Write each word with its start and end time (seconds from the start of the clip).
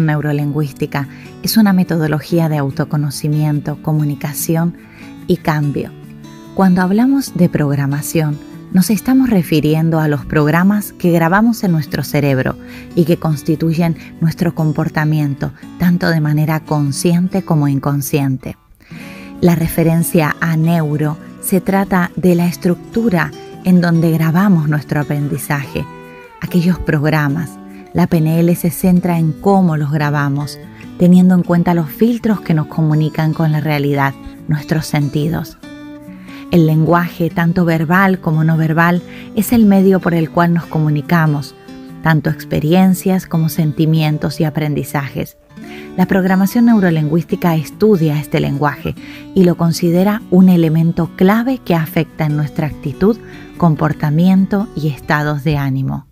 Neurolingüística 0.00 1.08
es 1.42 1.56
una 1.56 1.72
metodología 1.72 2.48
de 2.48 2.58
autoconocimiento, 2.58 3.82
comunicación 3.82 4.76
y 5.26 5.38
cambio. 5.38 5.90
Cuando 6.54 6.82
hablamos 6.82 7.34
de 7.34 7.48
programación, 7.48 8.38
nos 8.72 8.90
estamos 8.90 9.30
refiriendo 9.30 9.98
a 9.98 10.08
los 10.08 10.24
programas 10.24 10.92
que 10.92 11.10
grabamos 11.10 11.64
en 11.64 11.72
nuestro 11.72 12.04
cerebro 12.04 12.56
y 12.94 13.04
que 13.04 13.16
constituyen 13.16 13.96
nuestro 14.20 14.54
comportamiento, 14.54 15.52
tanto 15.78 16.08
de 16.08 16.20
manera 16.20 16.60
consciente 16.60 17.42
como 17.42 17.66
inconsciente. 17.66 18.56
La 19.40 19.54
referencia 19.54 20.36
a 20.40 20.56
neuro 20.56 21.16
se 21.40 21.60
trata 21.60 22.10
de 22.14 22.34
la 22.34 22.46
estructura 22.46 23.30
en 23.64 23.80
donde 23.80 24.10
grabamos 24.12 24.68
nuestro 24.68 25.00
aprendizaje, 25.00 25.84
aquellos 26.40 26.78
programas, 26.78 27.50
la 27.92 28.06
PNL 28.06 28.54
se 28.56 28.70
centra 28.70 29.18
en 29.18 29.32
cómo 29.32 29.76
los 29.76 29.90
grabamos, 29.90 30.58
teniendo 30.98 31.34
en 31.34 31.42
cuenta 31.42 31.74
los 31.74 31.88
filtros 31.88 32.40
que 32.40 32.54
nos 32.54 32.66
comunican 32.66 33.32
con 33.32 33.52
la 33.52 33.60
realidad, 33.60 34.14
nuestros 34.48 34.86
sentidos. 34.86 35.58
El 36.50 36.66
lenguaje, 36.66 37.30
tanto 37.30 37.64
verbal 37.64 38.20
como 38.20 38.44
no 38.44 38.56
verbal, 38.56 39.02
es 39.36 39.52
el 39.52 39.66
medio 39.66 40.00
por 40.00 40.14
el 40.14 40.30
cual 40.30 40.52
nos 40.52 40.66
comunicamos, 40.66 41.54
tanto 42.02 42.28
experiencias 42.30 43.26
como 43.26 43.48
sentimientos 43.48 44.40
y 44.40 44.44
aprendizajes. 44.44 45.36
La 45.96 46.06
programación 46.06 46.66
neurolingüística 46.66 47.54
estudia 47.54 48.18
este 48.18 48.40
lenguaje 48.40 48.94
y 49.34 49.44
lo 49.44 49.56
considera 49.56 50.22
un 50.30 50.48
elemento 50.48 51.10
clave 51.16 51.58
que 51.58 51.74
afecta 51.74 52.26
en 52.26 52.36
nuestra 52.36 52.66
actitud, 52.66 53.18
comportamiento 53.58 54.68
y 54.74 54.88
estados 54.88 55.44
de 55.44 55.56
ánimo. 55.56 56.09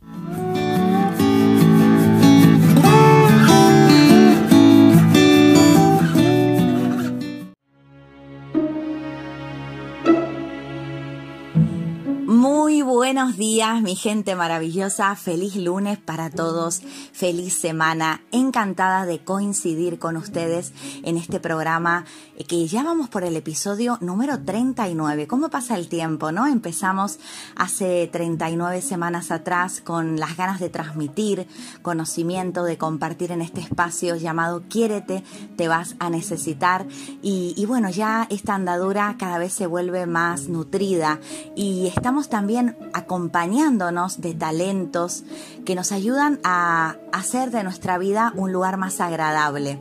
Buenos 13.09 13.39
días, 13.39 13.81
mi 13.81 13.97
gente 13.97 14.37
maravillosa. 14.37 15.17
Feliz 15.17 15.57
lunes 15.57 15.97
para 15.97 16.29
todos. 16.29 16.83
Feliz 17.15 17.59
semana. 17.59 18.21
Encantada 18.33 19.07
de 19.07 19.25
coincidir 19.25 19.99
con 19.99 20.19
ustedes 20.19 20.75
en 21.05 21.17
este 21.17 21.41
programa 21.41 22.05
eh, 22.37 22.45
que 22.45 22.67
ya 22.67 22.83
vamos 22.83 23.09
por 23.09 23.25
el 23.25 23.35
episodio 23.35 23.97
número 24.03 24.39
39. 24.45 25.27
¿Cómo 25.27 25.49
pasa 25.49 25.77
el 25.77 25.89
tiempo, 25.89 26.33
no? 26.33 26.47
Empezamos 26.47 27.19
hace 27.57 28.11
39 28.13 28.83
semanas 28.83 29.31
atrás 29.31 29.81
con 29.81 30.21
las 30.21 30.37
ganas 30.37 30.61
de 30.61 30.69
transmitir 30.69 31.49
conocimiento, 31.81 32.63
de 32.63 32.77
compartir 32.77 33.33
en 33.33 33.41
este 33.41 33.63
espacio 33.63 34.17
llamado 34.17 34.65
Quiérete, 34.69 35.25
te 35.57 35.67
vas 35.67 35.97
a 35.99 36.11
necesitar. 36.11 36.87
Y, 37.23 37.55
y 37.57 37.65
bueno, 37.65 37.89
ya 37.89 38.27
esta 38.29 38.55
andadura 38.55 39.17
cada 39.19 39.39
vez 39.39 39.55
se 39.55 39.67
vuelve 39.67 40.05
más 40.05 40.51
nutrida 40.51 41.21
y 41.57 41.87
estamos 41.87 42.29
también 42.29 42.77
acompañándonos 42.99 44.21
de 44.21 44.35
talentos 44.35 45.25
que 45.65 45.75
nos 45.75 45.93
ayudan 45.93 46.39
a 46.45 46.97
hacer 47.13 47.51
de 47.51 47.65
nuestra 47.65 47.99
vida 47.99 48.33
un 48.37 48.53
lugar 48.53 48.77
más 48.77 49.01
agradable. 49.01 49.81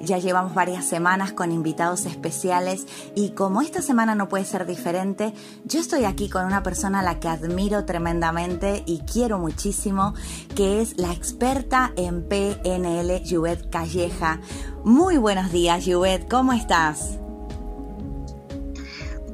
Ya 0.00 0.18
llevamos 0.18 0.54
varias 0.54 0.84
semanas 0.84 1.32
con 1.32 1.50
invitados 1.50 2.06
especiales 2.06 2.86
y 3.16 3.30
como 3.30 3.62
esta 3.62 3.82
semana 3.82 4.14
no 4.14 4.28
puede 4.28 4.44
ser 4.44 4.64
diferente, 4.64 5.34
yo 5.64 5.80
estoy 5.80 6.04
aquí 6.04 6.28
con 6.28 6.46
una 6.46 6.62
persona 6.62 7.00
a 7.00 7.02
la 7.02 7.18
que 7.18 7.28
admiro 7.28 7.84
tremendamente 7.84 8.84
y 8.86 9.00
quiero 9.00 9.38
muchísimo, 9.38 10.14
que 10.54 10.80
es 10.80 10.96
la 10.98 11.12
experta 11.12 11.92
en 11.96 12.28
PNL, 12.28 13.22
Juvet 13.28 13.70
Calleja. 13.70 14.40
Muy 14.84 15.16
buenos 15.16 15.50
días, 15.50 15.84
Juvet, 15.84 16.28
¿cómo 16.30 16.52
estás? 16.52 17.18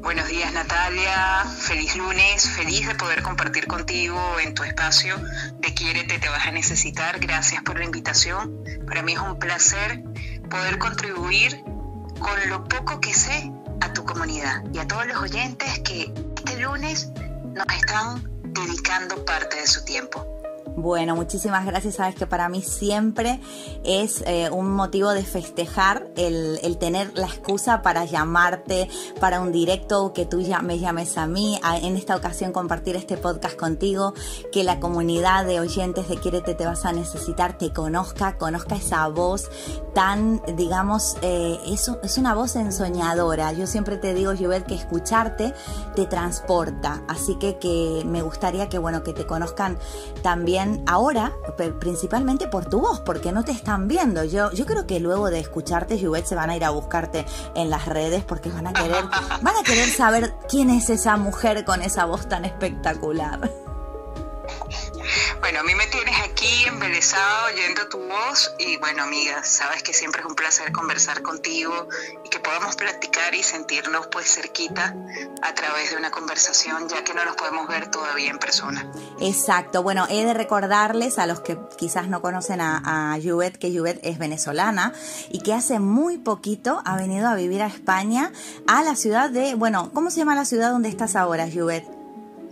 Buenos 0.04 0.28
días 0.28 0.53
Natalia, 0.53 1.47
feliz 1.47 1.97
lunes, 1.97 2.47
feliz 2.50 2.87
de 2.87 2.94
poder 2.94 3.22
compartir 3.22 3.66
contigo 3.66 4.20
en 4.38 4.53
tu 4.53 4.62
espacio 4.62 5.16
de 5.60 5.72
Quiérete, 5.72 6.19
te 6.19 6.28
vas 6.28 6.47
a 6.47 6.50
necesitar. 6.50 7.19
Gracias 7.20 7.62
por 7.62 7.78
la 7.78 7.87
invitación. 7.87 8.62
Para 8.87 9.03
mí 9.03 9.14
es 9.14 9.19
un 9.19 9.38
placer 9.38 10.04
poder 10.50 10.78
contribuir 10.78 11.64
con 12.19 12.50
lo 12.50 12.64
poco 12.64 13.00
que 13.00 13.14
sé 13.14 13.50
a 13.81 13.94
tu 13.94 14.04
comunidad 14.04 14.62
y 14.75 14.78
a 14.78 14.87
todos 14.87 15.06
los 15.06 15.16
oyentes 15.16 15.78
que 15.78 16.12
este 16.37 16.60
lunes 16.60 17.09
nos 17.54 17.66
están 17.75 18.31
dedicando 18.43 19.25
parte 19.25 19.56
de 19.56 19.66
su 19.66 19.87
tiempo. 19.87 20.33
Bueno, 20.76 21.14
muchísimas 21.14 21.64
gracias. 21.64 21.94
Sabes 21.94 22.16
que 22.16 22.26
para 22.26 22.48
mí 22.48 22.60
siempre 22.60 23.40
es 23.84 24.24
eh, 24.26 24.50
un 24.50 24.72
motivo 24.72 25.10
de 25.10 25.22
festejar 25.22 26.08
el, 26.16 26.58
tener 26.78 27.16
la 27.16 27.26
excusa 27.26 27.80
para 27.82 28.04
llamarte 28.04 28.88
para 29.20 29.40
un 29.40 29.52
directo, 29.52 30.12
que 30.12 30.26
tú 30.26 30.40
ya 30.40 30.60
me 30.62 30.80
llames 30.80 31.16
a 31.16 31.28
mí, 31.28 31.60
en 31.82 31.96
esta 31.96 32.16
ocasión 32.16 32.52
compartir 32.52 32.96
este 32.96 33.16
podcast 33.16 33.56
contigo, 33.56 34.14
que 34.50 34.64
la 34.64 34.80
comunidad 34.80 35.44
de 35.44 35.60
oyentes 35.60 36.08
de 36.08 36.16
Quiérete 36.16 36.54
te 36.54 36.66
vas 36.66 36.84
a 36.84 36.92
necesitar 36.92 37.56
te 37.56 37.72
conozca, 37.72 38.36
conozca 38.36 38.74
esa 38.74 39.06
voz 39.08 39.50
tan, 39.94 40.42
digamos, 40.56 41.16
eh, 41.22 41.56
es, 41.66 42.18
una 42.18 42.34
voz 42.34 42.56
ensoñadora. 42.56 43.52
Yo 43.52 43.68
siempre 43.68 43.96
te 43.96 44.12
digo, 44.12 44.32
Jovet, 44.36 44.66
que 44.66 44.74
escucharte 44.74 45.54
te 45.94 46.06
transporta. 46.06 47.04
Así 47.06 47.36
que, 47.36 47.58
que 47.58 48.02
me 48.04 48.22
gustaría 48.22 48.68
que, 48.68 48.78
bueno, 48.78 49.04
que 49.04 49.12
te 49.12 49.24
conozcan 49.24 49.78
también 50.22 50.63
ahora, 50.86 51.32
principalmente 51.78 52.48
por 52.48 52.66
tu 52.66 52.80
voz, 52.80 53.00
porque 53.00 53.32
no 53.32 53.44
te 53.44 53.52
están 53.52 53.88
viendo. 53.88 54.25
Yo, 54.25 54.52
yo 54.52 54.66
creo 54.66 54.86
que 54.86 55.00
luego 55.00 55.30
de 55.30 55.41
escucharte, 55.41 55.98
Juvet, 55.98 56.26
se 56.26 56.34
van 56.34 56.50
a 56.50 56.56
ir 56.56 56.64
a 56.64 56.70
buscarte 56.70 57.25
en 57.54 57.70
las 57.70 57.86
redes 57.86 58.25
porque 58.25 58.50
van 58.50 58.66
a 58.66 58.72
querer, 58.72 59.04
van 59.42 59.56
a 59.56 59.62
querer 59.64 59.88
saber 59.88 60.34
quién 60.48 60.70
es 60.70 60.91
esa 60.91 61.16
mujer 61.16 61.64
con 61.64 61.82
esa 61.82 62.04
voz 62.04 62.28
tan 62.28 62.44
espectacular. 62.44 63.63
Bueno, 65.44 65.60
a 65.60 65.62
mí 65.62 65.75
me 65.75 65.87
tienes 65.88 66.19
aquí 66.22 66.65
embelesado 66.66 67.53
oyendo 67.53 67.87
tu 67.91 67.99
voz 67.99 68.55
y 68.59 68.79
bueno, 68.79 69.02
amiga, 69.02 69.44
sabes 69.44 69.82
que 69.82 69.93
siempre 69.93 70.23
es 70.23 70.26
un 70.26 70.35
placer 70.35 70.73
conversar 70.73 71.20
contigo 71.20 71.87
y 72.25 72.31
que 72.31 72.38
podamos 72.38 72.76
platicar 72.76 73.35
y 73.35 73.43
sentirnos 73.43 74.06
pues 74.06 74.26
cerquita 74.26 74.96
a 75.43 75.55
través 75.55 75.91
de 75.91 75.99
una 75.99 76.11
conversación, 76.11 76.88
ya 76.88 77.05
que 77.05 77.12
no 77.12 77.26
nos 77.26 77.37
podemos 77.37 77.69
ver 77.69 77.91
todavía 77.91 78.31
en 78.31 78.38
persona. 78.38 78.91
Exacto, 79.20 79.82
bueno, 79.82 80.06
he 80.08 80.25
de 80.25 80.32
recordarles 80.32 81.19
a 81.19 81.26
los 81.26 81.41
que 81.41 81.58
quizás 81.76 82.08
no 82.08 82.23
conocen 82.23 82.62
a, 82.62 83.12
a 83.12 83.19
que 83.19 83.70
Juvet 83.70 84.00
es 84.02 84.17
venezolana 84.17 84.94
y 85.29 85.40
que 85.40 85.52
hace 85.52 85.79
muy 85.79 86.17
poquito 86.17 86.81
ha 86.87 86.97
venido 86.97 87.29
a 87.29 87.35
vivir 87.35 87.62
a 87.62 87.67
España, 87.67 88.32
a 88.67 88.82
la 88.82 88.97
ciudad 88.97 89.29
de, 89.29 89.56
bueno, 89.56 89.90
¿cómo 89.93 90.11
se 90.11 90.20
llama 90.20 90.35
la 90.35 90.47
ciudad 90.47 90.70
donde 90.70 90.88
estás 90.88 91.14
ahora, 91.17 91.47
Juvet? 91.52 91.94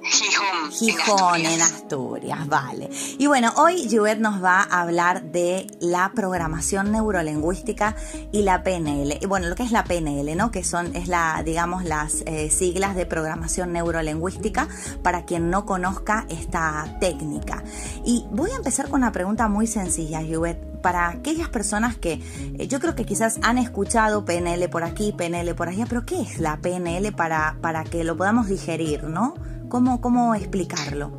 Gijón, 0.04 0.70
Gijón, 0.72 1.46
en 1.46 1.62
Asturias. 1.62 2.48
vale. 2.48 2.90
Y 3.18 3.26
bueno, 3.26 3.52
hoy 3.56 3.88
Juvet 3.88 4.18
nos 4.18 4.42
va 4.42 4.60
a 4.60 4.80
hablar 4.82 5.22
de 5.22 5.68
la 5.80 6.10
programación 6.14 6.90
neurolingüística 6.90 7.94
y 8.32 8.42
la 8.42 8.64
PNL. 8.64 9.18
Y 9.20 9.26
bueno, 9.26 9.48
lo 9.48 9.54
que 9.54 9.62
es 9.62 9.70
la 9.70 9.84
PNL, 9.84 10.36
¿no? 10.36 10.50
Que 10.50 10.64
son, 10.64 10.96
es 10.96 11.06
la, 11.06 11.42
digamos, 11.44 11.84
las 11.84 12.22
eh, 12.26 12.50
siglas 12.50 12.96
de 12.96 13.06
programación 13.06 13.72
neurolingüística 13.72 14.66
para 15.02 15.24
quien 15.24 15.50
no 15.50 15.66
conozca 15.66 16.26
esta 16.28 16.96
técnica. 17.00 17.62
Y 18.04 18.24
voy 18.30 18.50
a 18.50 18.56
empezar 18.56 18.88
con 18.88 19.02
una 19.02 19.12
pregunta 19.12 19.48
muy 19.48 19.66
sencilla, 19.66 20.20
Juvet 20.20 20.72
para 20.82 21.08
aquellas 21.10 21.48
personas 21.48 21.96
que 21.96 22.20
eh, 22.58 22.66
yo 22.66 22.80
creo 22.80 22.96
que 22.96 23.06
quizás 23.06 23.38
han 23.42 23.56
escuchado 23.56 24.24
PNL 24.24 24.68
por 24.68 24.82
aquí, 24.82 25.12
PNL 25.12 25.54
por 25.54 25.68
allá, 25.68 25.86
pero 25.88 26.04
¿qué 26.04 26.20
es 26.20 26.40
la 26.40 26.56
PNL 26.56 27.12
para, 27.12 27.56
para 27.60 27.84
que 27.84 28.02
lo 28.02 28.16
podamos 28.16 28.48
digerir, 28.48 29.04
¿no? 29.04 29.34
¿Cómo, 29.72 30.02
cómo 30.02 30.34
explicarlo? 30.34 31.10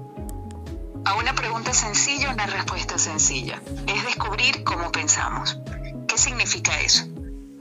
A 1.06 1.16
una 1.16 1.34
pregunta 1.34 1.74
sencilla, 1.74 2.30
una 2.30 2.46
respuesta 2.46 3.00
sencilla. 3.00 3.60
Es 3.88 4.06
descubrir 4.06 4.64
cómo 4.64 4.92
pensamos. 4.92 5.60
¿Qué 6.08 6.20
significa 6.20 6.80
eso? 6.82 7.06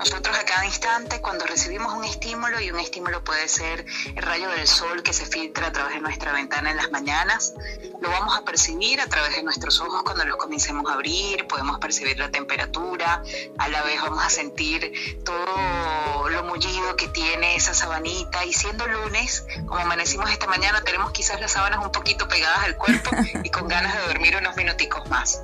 Nosotros 0.02 0.36
a 0.36 0.44
cada 0.44 0.66
instante, 0.66 1.20
cuando 1.20 1.46
recibimos 1.46 1.94
un 1.94 2.04
estímulo, 2.04 2.60
y 2.60 2.72
un 2.72 2.80
estímulo 2.80 3.22
puede 3.22 3.46
ser 3.46 3.86
el 4.16 4.20
rayo 4.20 4.50
del 4.50 4.66
sol 4.66 5.04
que 5.04 5.12
se 5.12 5.26
filtra 5.26 5.68
a 5.68 5.72
través 5.72 5.94
de 5.94 6.00
nuestra 6.00 6.32
ventana 6.32 6.72
en 6.72 6.76
las 6.76 6.90
mañanas, 6.90 7.54
lo 8.00 8.10
vamos 8.10 8.36
a 8.36 8.44
percibir 8.44 9.00
a 9.00 9.06
través 9.06 9.36
de 9.36 9.44
nuestros 9.44 9.80
ojos 9.80 10.02
cuando 10.02 10.24
los 10.24 10.38
comencemos 10.38 10.90
a 10.90 10.94
abrir, 10.94 11.46
podemos 11.46 11.78
percibir 11.78 12.18
la 12.18 12.32
temperatura, 12.32 13.22
a 13.58 13.68
la 13.68 13.82
vez 13.84 14.02
vamos 14.02 14.24
a 14.24 14.28
sentir 14.28 15.22
todo 15.24 16.28
lo 16.28 16.42
mullido 16.42 16.96
que 16.96 17.06
tiene 17.06 17.54
esa 17.54 17.72
sabanita, 17.72 18.44
y 18.44 18.52
siendo 18.52 18.88
lunes, 18.88 19.46
como 19.68 19.76
amanecimos 19.82 20.32
esta 20.32 20.48
mañana, 20.48 20.80
tenemos 20.80 21.12
quizás 21.12 21.40
las 21.40 21.52
sábanas 21.52 21.78
un 21.80 21.92
poquito 21.92 22.26
pegadas 22.26 22.64
al 22.64 22.76
cuerpo 22.76 23.10
y 23.44 23.50
con 23.50 23.68
ganas 23.68 23.94
de 23.94 24.00
dormir 24.08 24.34
unos 24.36 24.56
minuticos 24.56 25.08
más. 25.08 25.40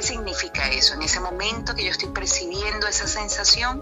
¿Qué 0.00 0.06
significa 0.06 0.66
eso? 0.70 0.94
En 0.94 1.02
ese 1.02 1.20
momento 1.20 1.74
que 1.74 1.84
yo 1.84 1.90
estoy 1.90 2.08
percibiendo 2.08 2.86
esa 2.86 3.06
sensación, 3.06 3.80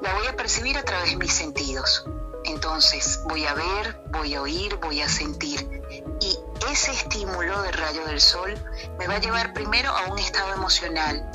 la 0.00 0.14
voy 0.14 0.26
a 0.26 0.34
percibir 0.34 0.78
a 0.78 0.82
través 0.82 1.10
de 1.10 1.16
mis 1.18 1.30
sentidos. 1.30 2.06
Entonces 2.44 3.20
voy 3.24 3.44
a 3.44 3.52
ver, 3.52 4.00
voy 4.12 4.34
a 4.34 4.40
oír, 4.40 4.76
voy 4.76 5.02
a 5.02 5.10
sentir. 5.10 5.82
Y 6.22 6.38
ese 6.72 6.92
estímulo 6.92 7.60
del 7.60 7.74
rayo 7.74 8.06
del 8.06 8.22
sol 8.22 8.54
me 8.98 9.06
va 9.06 9.16
a 9.16 9.18
llevar 9.18 9.52
primero 9.52 9.90
a 9.90 10.10
un 10.10 10.18
estado 10.18 10.54
emocional 10.54 11.30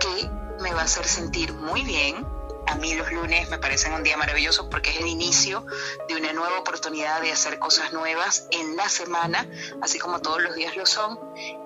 que 0.00 0.30
me 0.62 0.72
va 0.72 0.80
a 0.80 0.84
hacer 0.84 1.06
sentir 1.06 1.52
muy 1.52 1.82
bien, 1.82 2.26
a 2.68 2.74
mí 2.74 2.94
los 2.94 3.10
lunes 3.12 3.48
me 3.48 3.58
parecen 3.58 3.94
un 3.94 4.02
día 4.02 4.18
maravilloso 4.18 4.68
porque 4.68 4.90
es 4.90 4.98
el 4.98 5.06
inicio 5.06 5.64
de 6.06 6.16
una 6.16 6.34
nueva 6.34 6.58
oportunidad 6.58 7.22
de 7.22 7.32
hacer 7.32 7.58
cosas 7.58 7.94
nuevas 7.94 8.46
en 8.50 8.76
la 8.76 8.88
semana, 8.90 9.46
así 9.80 9.98
como 9.98 10.20
todos 10.20 10.42
los 10.42 10.54
días 10.54 10.76
lo 10.76 10.84
son, 10.84 11.18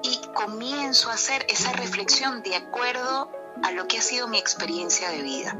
y 0.03 0.21
comienzo 0.33 1.11
a 1.11 1.15
hacer 1.15 1.45
esa 1.49 1.73
reflexión 1.73 2.43
de 2.43 2.55
acuerdo 2.55 3.33
a 3.65 3.73
lo 3.73 3.89
que 3.89 3.99
ha 3.99 4.03
sido 4.03 4.29
mi 4.29 4.39
experiencia 4.39 5.11
de 5.11 5.23
vida. 5.23 5.57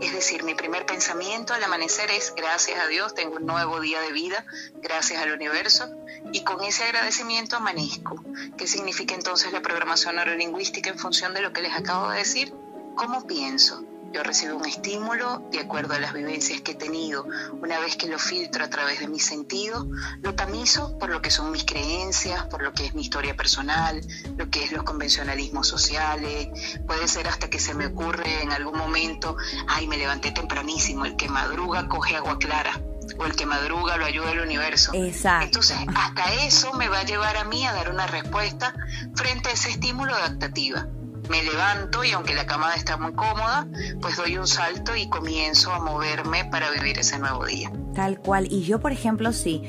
Es 0.00 0.12
decir, 0.12 0.44
mi 0.44 0.54
primer 0.54 0.86
pensamiento 0.86 1.52
al 1.52 1.64
amanecer 1.64 2.10
es 2.10 2.32
gracias 2.36 2.78
a 2.78 2.86
Dios, 2.86 3.14
tengo 3.14 3.36
un 3.36 3.46
nuevo 3.46 3.80
día 3.80 4.00
de 4.00 4.12
vida, 4.12 4.44
gracias 4.76 5.20
al 5.20 5.32
universo, 5.32 5.88
y 6.32 6.44
con 6.44 6.62
ese 6.62 6.84
agradecimiento 6.84 7.56
amanezco. 7.56 8.22
¿Qué 8.56 8.68
significa 8.68 9.14
entonces 9.14 9.52
la 9.52 9.62
programación 9.62 10.16
neurolingüística 10.16 10.90
en 10.90 10.98
función 10.98 11.34
de 11.34 11.40
lo 11.40 11.52
que 11.52 11.62
les 11.62 11.74
acabo 11.74 12.10
de 12.10 12.18
decir? 12.18 12.54
¿Cómo 12.94 13.26
pienso? 13.26 13.82
Yo 14.16 14.22
recibo 14.22 14.56
un 14.56 14.64
estímulo 14.64 15.46
de 15.52 15.60
acuerdo 15.60 15.92
a 15.92 15.98
las 15.98 16.14
vivencias 16.14 16.62
que 16.62 16.72
he 16.72 16.74
tenido. 16.74 17.26
Una 17.60 17.78
vez 17.80 17.96
que 17.96 18.06
lo 18.06 18.18
filtro 18.18 18.64
a 18.64 18.70
través 18.70 19.00
de 19.00 19.08
mis 19.08 19.26
sentidos, 19.26 19.86
lo 20.22 20.34
tamizo 20.34 20.96
por 20.98 21.10
lo 21.10 21.20
que 21.20 21.30
son 21.30 21.50
mis 21.50 21.66
creencias, 21.66 22.46
por 22.46 22.62
lo 22.62 22.72
que 22.72 22.86
es 22.86 22.94
mi 22.94 23.02
historia 23.02 23.36
personal, 23.36 24.00
lo 24.38 24.48
que 24.48 24.64
es 24.64 24.72
los 24.72 24.84
convencionalismos 24.84 25.68
sociales. 25.68 26.48
Puede 26.86 27.08
ser 27.08 27.28
hasta 27.28 27.50
que 27.50 27.58
se 27.58 27.74
me 27.74 27.88
ocurre 27.88 28.40
en 28.40 28.52
algún 28.52 28.78
momento, 28.78 29.36
ay, 29.68 29.86
me 29.86 29.98
levanté 29.98 30.30
tempranísimo, 30.30 31.04
el 31.04 31.16
que 31.16 31.28
madruga 31.28 31.86
coge 31.86 32.16
agua 32.16 32.38
clara 32.38 32.80
o 33.18 33.26
el 33.26 33.36
que 33.36 33.44
madruga 33.44 33.98
lo 33.98 34.06
ayuda 34.06 34.32
el 34.32 34.40
universo. 34.40 34.92
Exacto. 34.94 35.44
Entonces, 35.44 35.76
hasta 35.94 36.32
eso 36.46 36.72
me 36.72 36.88
va 36.88 37.00
a 37.00 37.04
llevar 37.04 37.36
a 37.36 37.44
mí 37.44 37.66
a 37.66 37.74
dar 37.74 37.90
una 37.90 38.06
respuesta 38.06 38.72
frente 39.14 39.50
a 39.50 39.52
ese 39.52 39.68
estímulo 39.68 40.14
adaptativa 40.14 40.88
me 41.28 41.42
levanto 41.42 42.04
y 42.04 42.12
aunque 42.12 42.34
la 42.34 42.46
cama 42.46 42.74
está 42.74 42.96
muy 42.96 43.12
cómoda, 43.12 43.66
pues 44.00 44.16
doy 44.16 44.38
un 44.38 44.46
salto 44.46 44.94
y 44.96 45.08
comienzo 45.08 45.72
a 45.72 45.80
moverme 45.80 46.44
para 46.46 46.70
vivir 46.70 46.98
ese 46.98 47.18
nuevo 47.18 47.44
día. 47.44 47.70
Tal 47.94 48.18
cual. 48.18 48.46
Y 48.50 48.62
yo, 48.62 48.80
por 48.80 48.92
ejemplo, 48.92 49.32
si, 49.32 49.62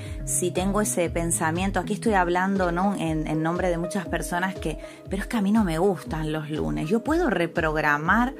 tengo 0.54 0.82
ese 0.82 1.10
pensamiento, 1.10 1.80
aquí 1.80 1.94
estoy 1.94 2.14
hablando 2.14 2.72
¿no? 2.72 2.96
En, 2.96 3.28
en 3.28 3.44
nombre 3.44 3.70
de 3.70 3.78
muchas 3.78 4.06
personas 4.06 4.56
que, 4.56 4.80
pero 5.10 5.22
es 5.22 5.28
que 5.28 5.38
a 5.38 5.42
mí 5.42 5.52
no 5.52 5.64
me 5.64 5.78
gustan 5.78 6.32
los 6.32 6.50
lunes. 6.50 6.90
Yo 6.90 7.04
puedo 7.04 7.30
reprogramar 7.30 8.34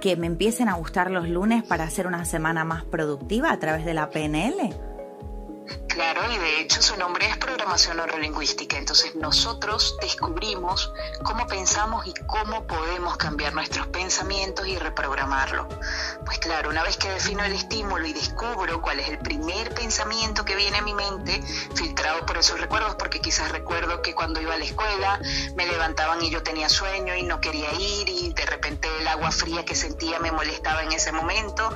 que 0.00 0.16
me 0.16 0.26
empiecen 0.26 0.68
a 0.68 0.74
gustar 0.74 1.12
los 1.12 1.28
lunes 1.28 1.62
para 1.62 1.84
hacer 1.84 2.08
una 2.08 2.24
semana 2.24 2.64
más 2.64 2.84
productiva 2.84 3.52
a 3.52 3.58
través 3.58 3.84
de 3.84 3.94
la 3.94 4.10
PNL. 4.10 4.74
Claro, 5.92 6.22
y 6.32 6.38
de 6.38 6.60
hecho 6.60 6.80
su 6.80 6.96
nombre 6.96 7.26
es 7.26 7.36
programación 7.36 7.98
neurolingüística. 7.98 8.78
Entonces 8.78 9.14
nosotros 9.14 9.94
descubrimos 10.00 10.90
cómo 11.22 11.46
pensamos 11.46 12.06
y 12.06 12.14
cómo 12.26 12.66
podemos 12.66 13.18
cambiar 13.18 13.52
nuestros 13.52 13.88
pensamientos 13.88 14.66
y 14.66 14.78
reprogramarlo. 14.78 15.68
Pues 16.24 16.38
claro, 16.38 16.70
una 16.70 16.82
vez 16.82 16.96
que 16.96 17.10
defino 17.10 17.44
el 17.44 17.52
estímulo 17.52 18.06
y 18.06 18.14
descubro 18.14 18.80
cuál 18.80 19.00
es 19.00 19.08
el 19.10 19.18
primer 19.18 19.74
pensamiento 19.74 20.46
que 20.46 20.56
viene 20.56 20.78
a 20.78 20.82
mi 20.82 20.94
mente, 20.94 21.42
filtrado 21.74 22.24
por 22.24 22.38
esos 22.38 22.58
recuerdos, 22.58 22.94
porque 22.94 23.20
quizás 23.20 23.52
recuerdo 23.52 24.00
que 24.00 24.14
cuando 24.14 24.40
iba 24.40 24.54
a 24.54 24.58
la 24.58 24.64
escuela 24.64 25.20
me 25.56 25.66
levantaban 25.66 26.22
y 26.22 26.30
yo 26.30 26.42
tenía 26.42 26.70
sueño 26.70 27.14
y 27.16 27.24
no 27.24 27.38
quería 27.38 27.70
ir 27.74 28.08
y 28.08 28.32
de 28.32 28.46
repente 28.46 28.88
el 28.98 29.06
agua 29.08 29.30
fría 29.30 29.66
que 29.66 29.74
sentía 29.74 30.18
me 30.20 30.32
molestaba 30.32 30.84
en 30.84 30.92
ese 30.92 31.12
momento 31.12 31.68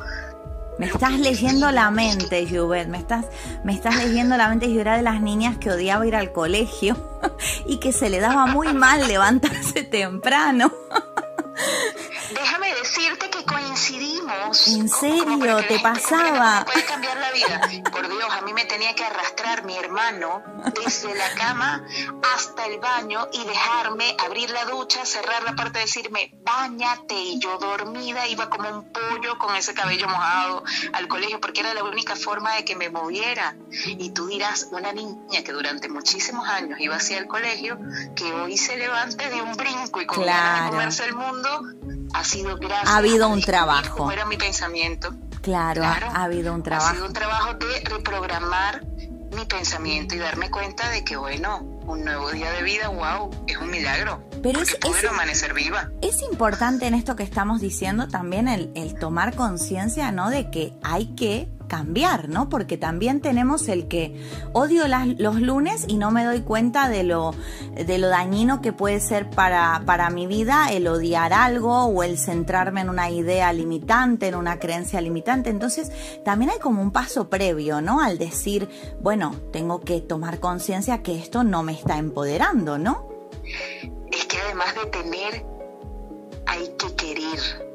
me 0.78 0.86
estás 0.86 1.18
leyendo 1.18 1.70
la 1.70 1.90
mente, 1.90 2.46
Juvet. 2.48 2.88
Me 2.88 2.98
estás, 2.98 3.26
me 3.64 3.72
estás 3.72 3.96
leyendo 3.96 4.36
la 4.36 4.48
mente. 4.48 4.72
Yo 4.72 4.80
era 4.80 4.96
de 4.96 5.02
las 5.02 5.20
niñas 5.20 5.56
que 5.58 5.70
odiaba 5.70 6.06
ir 6.06 6.14
al 6.14 6.32
colegio 6.32 6.96
y 7.66 7.78
que 7.78 7.92
se 7.92 8.10
le 8.10 8.20
daba 8.20 8.46
muy 8.46 8.72
mal 8.74 9.06
levantarse 9.06 9.82
temprano. 9.90 10.72
Decirte 13.06 13.30
que 13.30 13.44
coincidimos. 13.44 14.66
¿En 14.66 14.88
serio? 14.88 15.64
¿Te 15.68 15.78
pasaba? 15.78 16.64
Puede 16.64 16.84
cambiar 16.86 17.16
la 17.18 17.30
vida. 17.30 17.60
Por 17.92 18.08
Dios, 18.08 18.28
a 18.32 18.40
mí 18.40 18.52
me 18.52 18.64
tenía 18.64 18.96
que 18.96 19.04
arrastrar 19.04 19.64
mi 19.64 19.76
hermano 19.76 20.42
desde 20.74 21.14
la 21.14 21.32
cama 21.34 21.86
hasta 22.34 22.66
el 22.66 22.80
baño 22.80 23.28
y 23.32 23.44
dejarme 23.44 24.16
abrir 24.26 24.50
la 24.50 24.64
ducha, 24.64 25.06
cerrar 25.06 25.44
la 25.44 25.54
puerta, 25.54 25.78
decirme, 25.78 26.32
bañate. 26.42 27.14
Y 27.14 27.38
yo 27.38 27.58
dormida 27.58 28.26
iba 28.26 28.50
como 28.50 28.68
un 28.70 28.90
pollo 28.90 29.38
con 29.38 29.54
ese 29.54 29.72
cabello 29.72 30.08
mojado 30.08 30.64
al 30.92 31.06
colegio 31.06 31.40
porque 31.40 31.60
era 31.60 31.74
la 31.74 31.84
única 31.84 32.16
forma 32.16 32.56
de 32.56 32.64
que 32.64 32.74
me 32.74 32.90
moviera. 32.90 33.54
Y 33.86 34.10
tú 34.10 34.26
dirás, 34.26 34.66
una 34.72 34.92
niña 34.92 35.44
que 35.44 35.52
durante 35.52 35.88
muchísimos 35.88 36.48
años 36.48 36.80
iba 36.80 36.96
hacia 36.96 37.18
el 37.18 37.28
colegio, 37.28 37.78
que 38.16 38.32
hoy 38.32 38.56
se 38.56 38.76
levante 38.76 39.30
de 39.30 39.42
un 39.42 39.52
brinco 39.52 40.00
y 40.00 40.06
con 40.06 40.26
ganas 40.26 40.64
de 40.64 40.70
comerse 40.70 41.04
el 41.04 41.14
mundo, 41.14 41.62
ha 42.12 42.24
sido 42.24 42.56
gracias. 42.56 42.88
Ha 42.88 42.96
habido 42.96 43.28
un 43.28 43.40
trabajo. 43.40 44.10
era 44.10 44.24
mi 44.24 44.36
pensamiento. 44.36 45.14
Claro, 45.42 45.84
ha 45.84 46.24
habido 46.24 46.52
un 46.52 46.62
trabajo. 46.62 46.88
Ha 46.88 46.94
sido 46.94 47.06
un 47.06 47.12
trabajo 47.12 47.54
de 47.54 47.80
reprogramar 47.84 48.84
mi 49.36 49.44
pensamiento 49.44 50.14
y 50.14 50.18
darme 50.18 50.50
cuenta 50.50 50.88
de 50.90 51.04
que, 51.04 51.16
bueno, 51.16 51.60
un 51.86 52.04
nuevo 52.04 52.30
día 52.32 52.50
de 52.50 52.62
vida, 52.62 52.88
wow, 52.88 53.30
es 53.46 53.56
un 53.56 53.70
milagro. 53.70 54.22
Pero 54.42 54.60
es, 54.60 54.76
es, 54.84 55.04
amanecer 55.04 55.54
viva. 55.54 55.90
Es 56.02 56.22
importante 56.22 56.86
en 56.86 56.94
esto 56.94 57.16
que 57.16 57.22
estamos 57.22 57.60
diciendo 57.60 58.08
también 58.08 58.48
el, 58.48 58.72
el 58.74 58.98
tomar 58.98 59.36
conciencia, 59.36 60.10
¿no? 60.10 60.30
De 60.30 60.50
que 60.50 60.72
hay 60.82 61.14
que 61.14 61.48
cambiar, 61.66 62.28
¿no? 62.28 62.48
Porque 62.48 62.76
también 62.76 63.20
tenemos 63.20 63.68
el 63.68 63.88
que 63.88 64.20
odio 64.52 64.84
los 65.18 65.40
lunes 65.40 65.84
y 65.88 65.96
no 65.96 66.10
me 66.10 66.24
doy 66.24 66.40
cuenta 66.40 66.88
de 66.88 67.02
lo, 67.02 67.34
de 67.74 67.98
lo 67.98 68.08
dañino 68.08 68.60
que 68.60 68.72
puede 68.72 69.00
ser 69.00 69.30
para, 69.30 69.82
para 69.86 70.10
mi 70.10 70.26
vida 70.26 70.68
el 70.70 70.86
odiar 70.88 71.32
algo 71.32 71.84
o 71.84 72.02
el 72.02 72.18
centrarme 72.18 72.80
en 72.80 72.90
una 72.90 73.10
idea 73.10 73.52
limitante, 73.52 74.28
en 74.28 74.34
una 74.34 74.58
creencia 74.58 75.00
limitante. 75.00 75.50
Entonces, 75.50 75.90
también 76.24 76.50
hay 76.50 76.58
como 76.58 76.82
un 76.82 76.90
paso 76.90 77.28
previo, 77.28 77.80
¿no? 77.80 78.00
Al 78.00 78.18
decir, 78.18 78.68
bueno, 79.00 79.34
tengo 79.52 79.80
que 79.80 80.00
tomar 80.00 80.40
conciencia 80.40 81.02
que 81.02 81.18
esto 81.18 81.44
no 81.44 81.62
me 81.62 81.72
está 81.72 81.98
empoderando, 81.98 82.78
¿no? 82.78 83.08
Es 84.12 84.26
que 84.26 84.38
además 84.38 84.74
de 84.74 84.86
tener, 84.86 85.46
hay 86.46 86.68
que 86.78 86.94
querer. 86.94 87.65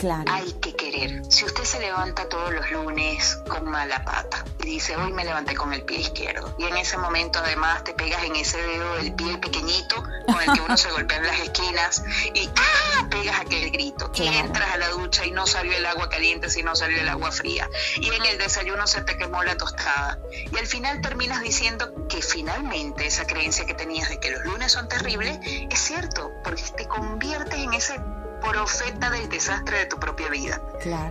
Claro. 0.00 0.24
Hay 0.32 0.50
que 0.54 0.74
querer. 0.74 1.22
Si 1.28 1.44
usted 1.44 1.62
se 1.64 1.78
levanta 1.78 2.26
todos 2.26 2.54
los 2.54 2.70
lunes 2.70 3.38
con 3.46 3.70
mala 3.70 4.02
pata 4.02 4.42
y 4.60 4.64
dice, 4.64 4.96
hoy 4.96 5.12
me 5.12 5.26
levanté 5.26 5.54
con 5.54 5.74
el 5.74 5.82
pie 5.82 5.98
izquierdo, 5.98 6.54
y 6.58 6.64
en 6.64 6.76
ese 6.78 6.96
momento 6.96 7.38
además 7.38 7.84
te 7.84 7.92
pegas 7.92 8.24
en 8.24 8.34
ese 8.34 8.56
dedo 8.62 8.94
del 8.94 9.14
pie 9.14 9.36
pequeñito 9.36 10.02
con 10.24 10.40
el 10.40 10.52
que 10.54 10.60
uno 10.62 10.76
se 10.78 10.90
golpea 10.90 11.18
en 11.18 11.26
las 11.26 11.40
esquinas 11.40 12.02
y 12.32 12.48
¡ah! 12.48 13.08
pegas 13.10 13.40
aquel 13.40 13.70
grito, 13.70 14.10
y 14.14 14.26
entras 14.26 14.72
a 14.72 14.78
la 14.78 14.88
ducha 14.88 15.26
y 15.26 15.32
no 15.32 15.46
salió 15.46 15.76
el 15.76 15.84
agua 15.84 16.08
caliente, 16.08 16.48
sino 16.48 16.74
salió 16.74 16.98
el 16.98 17.08
agua 17.08 17.30
fría, 17.30 17.68
y 18.00 18.08
en 18.08 18.24
el 18.24 18.38
desayuno 18.38 18.86
se 18.86 19.02
te 19.02 19.18
quemó 19.18 19.44
la 19.44 19.58
tostada, 19.58 20.18
y 20.50 20.56
al 20.56 20.66
final 20.66 21.02
terminas 21.02 21.42
diciendo 21.42 22.06
que 22.08 22.22
finalmente 22.22 23.06
esa 23.06 23.26
creencia 23.26 23.66
que 23.66 23.74
tenías 23.74 24.08
de 24.08 24.18
que 24.18 24.30
los 24.30 24.44
lunes 24.46 24.72
son 24.72 24.88
terribles 24.88 25.38
es 25.44 25.78
cierto, 25.78 26.30
porque 26.42 26.62
te 26.74 26.88
conviertes 26.88 27.58
en 27.58 27.74
ese 27.74 28.00
profeta 28.40 29.10
del 29.10 29.28
desastre 29.28 29.78
de 29.78 29.86
tu 29.86 29.98
propia 29.98 30.28
vida. 30.28 30.60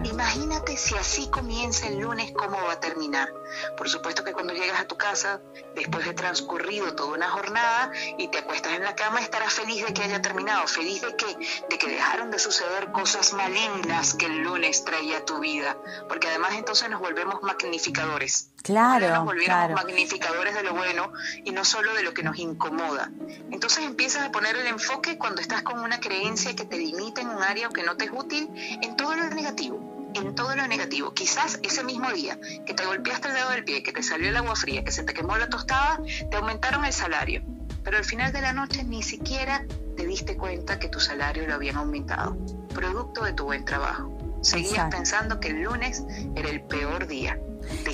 Imagínate 0.03 0.77
si 0.77 0.95
así 0.95 1.29
comienza 1.29 1.87
el 1.87 1.99
lunes, 1.99 2.31
¿cómo 2.31 2.57
va 2.63 2.73
a 2.73 2.79
terminar? 2.79 3.29
Por 3.77 3.89
supuesto 3.89 4.23
que 4.23 4.33
cuando 4.33 4.53
llegas 4.53 4.79
a 4.79 4.85
tu 4.85 4.97
casa, 4.97 5.41
después 5.75 6.05
de 6.05 6.13
transcurrido 6.13 6.95
toda 6.95 7.15
una 7.15 7.29
jornada 7.29 7.91
y 8.17 8.27
te 8.29 8.39
acuestas 8.39 8.73
en 8.73 8.83
la 8.83 8.95
cama, 8.95 9.21
estarás 9.21 9.53
feliz 9.53 9.85
de 9.85 9.93
que 9.93 10.03
haya 10.03 10.21
terminado, 10.21 10.67
feliz 10.67 11.01
de 11.01 11.15
que, 11.15 11.25
de 11.69 11.77
que 11.77 11.87
dejaron 11.87 12.31
de 12.31 12.39
suceder 12.39 12.91
cosas 12.91 13.33
malignas 13.33 14.15
que 14.15 14.25
el 14.25 14.39
lunes 14.39 14.83
traía 14.83 15.19
a 15.19 15.25
tu 15.25 15.39
vida, 15.39 15.77
porque 16.07 16.27
además 16.27 16.53
entonces 16.55 16.89
nos 16.89 16.99
volvemos 16.99 17.41
magnificadores. 17.41 18.51
Claro, 18.63 19.09
nos 19.09 19.25
volvemos 19.25 19.71
magnificadores 19.71 20.53
de 20.53 20.63
lo 20.63 20.73
bueno 20.73 21.11
y 21.45 21.51
no 21.51 21.63
solo 21.63 21.93
de 21.93 22.03
lo 22.03 22.13
que 22.13 22.23
nos 22.23 22.37
incomoda. 22.37 23.09
Entonces 23.51 23.85
empiezas 23.85 24.27
a 24.27 24.31
poner 24.31 24.55
el 24.57 24.67
enfoque 24.67 25.17
cuando 25.17 25.41
estás 25.41 25.61
con 25.61 25.79
una 25.79 25.99
creencia 25.99 26.55
que 26.55 26.65
te 26.65 26.77
limita 26.77 27.18
en 27.19 27.29
un 27.29 27.41
área 27.43 27.67
o 27.67 27.71
que 27.71 27.83
no 27.83 27.95
te 27.95 28.05
es 28.05 28.11
útil 28.11 28.49
en 28.81 28.95
todo 28.95 29.15
lo 29.15 29.29
negativo 29.29 29.89
en 30.15 30.35
todo 30.35 30.55
lo 30.55 30.67
negativo. 30.67 31.13
Quizás 31.13 31.59
ese 31.63 31.83
mismo 31.83 32.11
día 32.11 32.39
que 32.65 32.73
te 32.73 32.85
golpeaste 32.85 33.27
el 33.29 33.35
dedo 33.35 33.49
del 33.49 33.63
pie, 33.63 33.83
que 33.83 33.91
te 33.91 34.03
salió 34.03 34.29
el 34.29 34.37
agua 34.37 34.55
fría, 34.55 34.83
que 34.83 34.91
se 34.91 35.03
te 35.03 35.13
quemó 35.13 35.37
la 35.37 35.49
tostada, 35.49 36.01
te 36.29 36.37
aumentaron 36.37 36.85
el 36.85 36.93
salario. 36.93 37.43
Pero 37.83 37.97
al 37.97 38.05
final 38.05 38.31
de 38.31 38.41
la 38.41 38.53
noche 38.53 38.83
ni 38.83 39.03
siquiera 39.03 39.65
te 39.95 40.05
diste 40.05 40.37
cuenta 40.37 40.79
que 40.79 40.89
tu 40.89 40.99
salario 40.99 41.47
lo 41.47 41.55
habían 41.55 41.77
aumentado, 41.77 42.37
producto 42.73 43.23
de 43.23 43.33
tu 43.33 43.45
buen 43.45 43.65
trabajo. 43.65 44.15
Seguías 44.41 44.89
pensando 44.89 45.39
que 45.39 45.49
el 45.49 45.63
lunes 45.63 46.03
era 46.35 46.49
el 46.49 46.61
peor 46.61 47.07
día. 47.07 47.39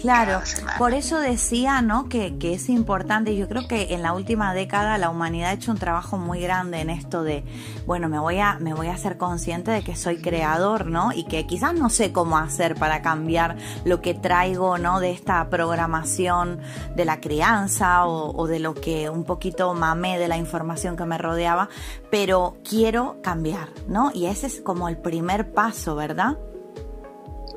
Claro, 0.01 0.41
por 0.77 0.93
eso 0.93 1.19
decía, 1.19 1.81
¿no? 1.81 2.09
Que, 2.09 2.37
que, 2.37 2.53
es 2.53 2.69
importante. 2.69 3.35
Yo 3.35 3.47
creo 3.47 3.67
que 3.67 3.93
en 3.93 4.01
la 4.01 4.13
última 4.13 4.53
década 4.53 4.97
la 4.97 5.09
humanidad 5.09 5.49
ha 5.49 5.53
hecho 5.53 5.71
un 5.71 5.77
trabajo 5.77 6.17
muy 6.17 6.39
grande 6.39 6.79
en 6.79 6.89
esto 6.89 7.23
de, 7.23 7.43
bueno, 7.85 8.07
me 8.07 8.19
voy 8.19 8.39
a, 8.39 8.57
me 8.59 8.73
voy 8.73 8.87
a 8.87 8.93
hacer 8.93 9.17
consciente 9.17 9.71
de 9.71 9.83
que 9.83 9.95
soy 9.95 10.17
creador, 10.17 10.85
¿no? 10.85 11.11
Y 11.11 11.25
que 11.25 11.45
quizás 11.47 11.73
no 11.73 11.89
sé 11.89 12.11
cómo 12.11 12.37
hacer 12.37 12.75
para 12.75 13.01
cambiar 13.01 13.57
lo 13.83 14.01
que 14.01 14.13
traigo, 14.13 14.77
¿no? 14.77 14.99
De 14.99 15.11
esta 15.11 15.49
programación 15.49 16.59
de 16.95 17.05
la 17.05 17.19
crianza 17.19 18.05
o, 18.05 18.35
o 18.35 18.47
de 18.47 18.59
lo 18.59 18.73
que 18.75 19.09
un 19.09 19.23
poquito 19.23 19.73
mamé 19.73 20.19
de 20.19 20.27
la 20.27 20.37
información 20.37 20.95
que 20.95 21.05
me 21.05 21.17
rodeaba, 21.17 21.69
pero 22.11 22.57
quiero 22.67 23.17
cambiar, 23.23 23.69
¿no? 23.87 24.11
Y 24.13 24.27
ese 24.27 24.47
es 24.47 24.61
como 24.61 24.87
el 24.87 24.97
primer 24.97 25.51
paso, 25.51 25.95
¿verdad? 25.95 26.37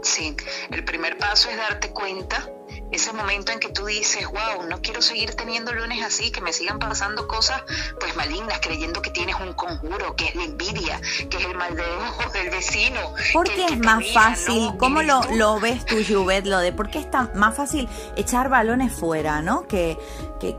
Sí, 0.02 0.36
el 0.70 0.84
primer 0.84 1.18
paso 1.18 1.50
es 1.50 1.56
darte 1.56 1.90
cuenta 1.90 2.48
ese 2.90 3.12
momento 3.12 3.52
en 3.52 3.60
que 3.60 3.68
tú 3.68 3.86
dices, 3.86 4.26
wow, 4.26 4.66
no 4.68 4.80
quiero 4.80 5.02
seguir 5.02 5.34
teniendo 5.34 5.72
lunes 5.72 6.02
así, 6.04 6.30
que 6.30 6.40
me 6.40 6.52
sigan 6.52 6.78
pasando 6.78 7.28
cosas 7.28 7.62
pues 8.00 8.16
malignas, 8.16 8.58
creyendo 8.60 9.02
que 9.02 9.10
tienes 9.10 9.36
un 9.40 9.52
conjuro, 9.52 10.16
que 10.16 10.26
es 10.26 10.34
la 10.34 10.44
envidia, 10.44 11.00
que 11.28 11.36
es 11.36 11.44
el 11.44 11.54
mal 11.56 11.74
de 11.76 11.82
ojo 11.82 12.30
del 12.32 12.50
vecino. 12.50 13.00
¿Por 13.32 13.46
qué 13.46 13.66
es 13.66 13.78
más 13.78 14.04
fácil? 14.12 14.72
¿Cómo 14.78 15.02
lo, 15.02 15.20
lo, 15.32 15.60
ves 15.60 15.84
tú, 15.84 15.96
Juvet, 16.06 16.46
lo 16.46 16.58
de 16.58 16.72
por 16.72 16.90
qué 16.90 16.98
es 16.98 17.06
más 17.34 17.56
fácil 17.56 17.88
echar 18.16 18.48
balones 18.48 18.92
fuera, 18.92 19.42
¿no? 19.42 19.66
Que, 19.66 19.98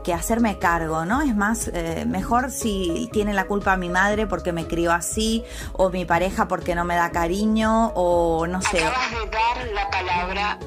que, 0.04 0.14
hacerme 0.14 0.58
cargo, 0.58 1.04
¿no? 1.04 1.22
Es 1.22 1.34
más, 1.34 1.70
eh, 1.72 2.04
mejor 2.06 2.50
si 2.50 3.08
tiene 3.12 3.32
la 3.32 3.46
culpa 3.46 3.76
mi 3.76 3.88
madre 3.88 4.26
porque 4.26 4.52
me 4.52 4.66
crió 4.66 4.92
así, 4.92 5.44
o 5.72 5.90
mi 5.90 6.04
pareja 6.04 6.48
porque 6.48 6.74
no 6.74 6.84
me 6.84 6.96
da 6.96 7.10
cariño, 7.10 7.92
o 7.94 8.46
no 8.46 8.60
sé. 8.60 8.84
Acabas 8.84 9.10
de 9.10 9.30
dar 9.30 9.66
la 9.72 9.90
palabra 9.90 10.58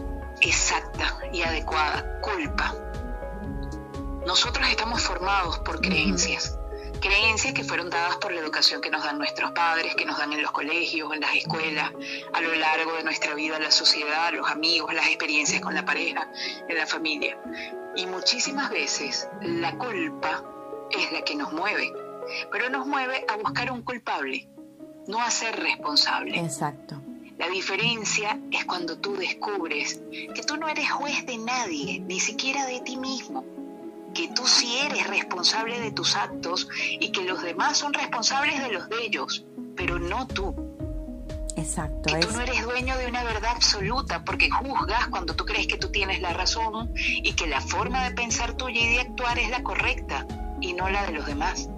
exacta 0.44 1.18
y 1.32 1.42
adecuada, 1.42 2.20
culpa. 2.22 2.76
Nosotros 4.26 4.68
estamos 4.70 5.02
formados 5.02 5.60
por 5.60 5.82
creencias, 5.82 6.58
creencias 7.02 7.54
que 7.54 7.64
fueron 7.64 7.90
dadas 7.90 8.16
por 8.18 8.32
la 8.32 8.40
educación 8.40 8.82
que 8.82 8.90
nos 8.90 9.04
dan 9.04 9.18
nuestros 9.18 9.52
padres, 9.52 9.96
que 9.96 10.06
nos 10.06 10.18
dan 10.18 10.32
en 10.32 10.42
los 10.42 10.52
colegios, 10.52 11.12
en 11.14 11.20
las 11.20 11.36
escuelas, 11.36 11.92
a 12.34 12.42
lo 12.42 12.56
largo 12.56 12.94
de 12.94 13.04
nuestra 13.04 13.36
vida, 13.36 13.60
la 13.60 13.72
sociedad, 13.72 14.32
los 14.34 14.50
amigos, 14.50 14.94
las 14.94 15.08
experiencias 15.08 15.62
con 15.62 15.74
la 15.74 15.84
pareja, 15.84 16.30
en 16.70 16.78
la 16.78 16.88
familia. 16.88 17.38
Y 17.96 18.06
muchísimas 18.06 18.70
veces 18.70 19.28
la 19.42 19.78
culpa 19.78 20.44
es 20.92 21.12
la 21.12 21.24
que 21.24 21.36
nos 21.36 21.52
mueve, 21.52 21.92
pero 22.52 22.70
nos 22.70 22.88
mueve 22.88 23.26
a 23.28 23.36
buscar 23.36 23.72
un 23.72 23.82
culpable, 23.82 24.48
no 25.08 25.22
a 25.22 25.30
ser 25.30 25.60
responsable. 25.60 26.40
Exacto. 26.40 27.03
La 27.38 27.50
diferencia 27.50 28.40
es 28.52 28.66
cuando 28.66 28.98
tú 29.00 29.16
descubres 29.16 30.02
que 30.12 30.44
tú 30.44 30.58
no 30.58 30.68
eres 30.68 30.92
juez 30.92 31.26
de 31.26 31.38
nadie, 31.38 32.00
ni 32.00 32.20
siquiera 32.20 32.66
de 32.66 32.82
ti 32.82 32.96
mismo, 32.96 33.44
que 34.14 34.28
tú 34.30 34.48
sí 34.48 34.78
eres 34.86 35.08
responsable 35.08 35.80
de 35.80 35.92
tus 35.92 36.16
actos 36.16 36.68
y 37.00 37.12
que 37.12 37.24
los 37.24 37.42
demás 37.42 37.78
son 37.78 37.94
responsables 37.94 38.62
de 38.62 38.72
los 38.72 38.88
de 38.88 39.06
ellos, 39.06 39.46
pero 39.76 39.98
no 39.98 40.28
tú. 40.28 40.56
Exacto. 41.56 42.14
Que 42.14 42.20
tú 42.20 42.32
no 42.32 42.42
eres 42.42 42.64
dueño 42.64 42.98
de 42.98 43.08
una 43.08 43.24
verdad 43.24 43.52
absoluta 43.56 44.24
porque 44.24 44.50
juzgas 44.50 45.08
cuando 45.08 45.36
tú 45.36 45.46
crees 45.46 45.68
que 45.68 45.78
tú 45.78 45.90
tienes 45.90 46.22
la 46.22 46.34
razón 46.34 46.92
y 46.96 47.34
que 47.34 47.48
la 47.48 47.62
forma 47.62 48.04
de 48.08 48.16
pensar 48.16 48.56
tuya 48.56 48.82
y 48.82 48.94
de 48.94 49.02
actuar 49.02 49.40
es 49.40 49.50
la 49.50 49.64
correcta 49.64 50.26
y 50.62 50.74
no 50.74 50.90
la 50.90 51.06
de 51.06 51.14
los 51.14 51.26
demás. 51.26 51.70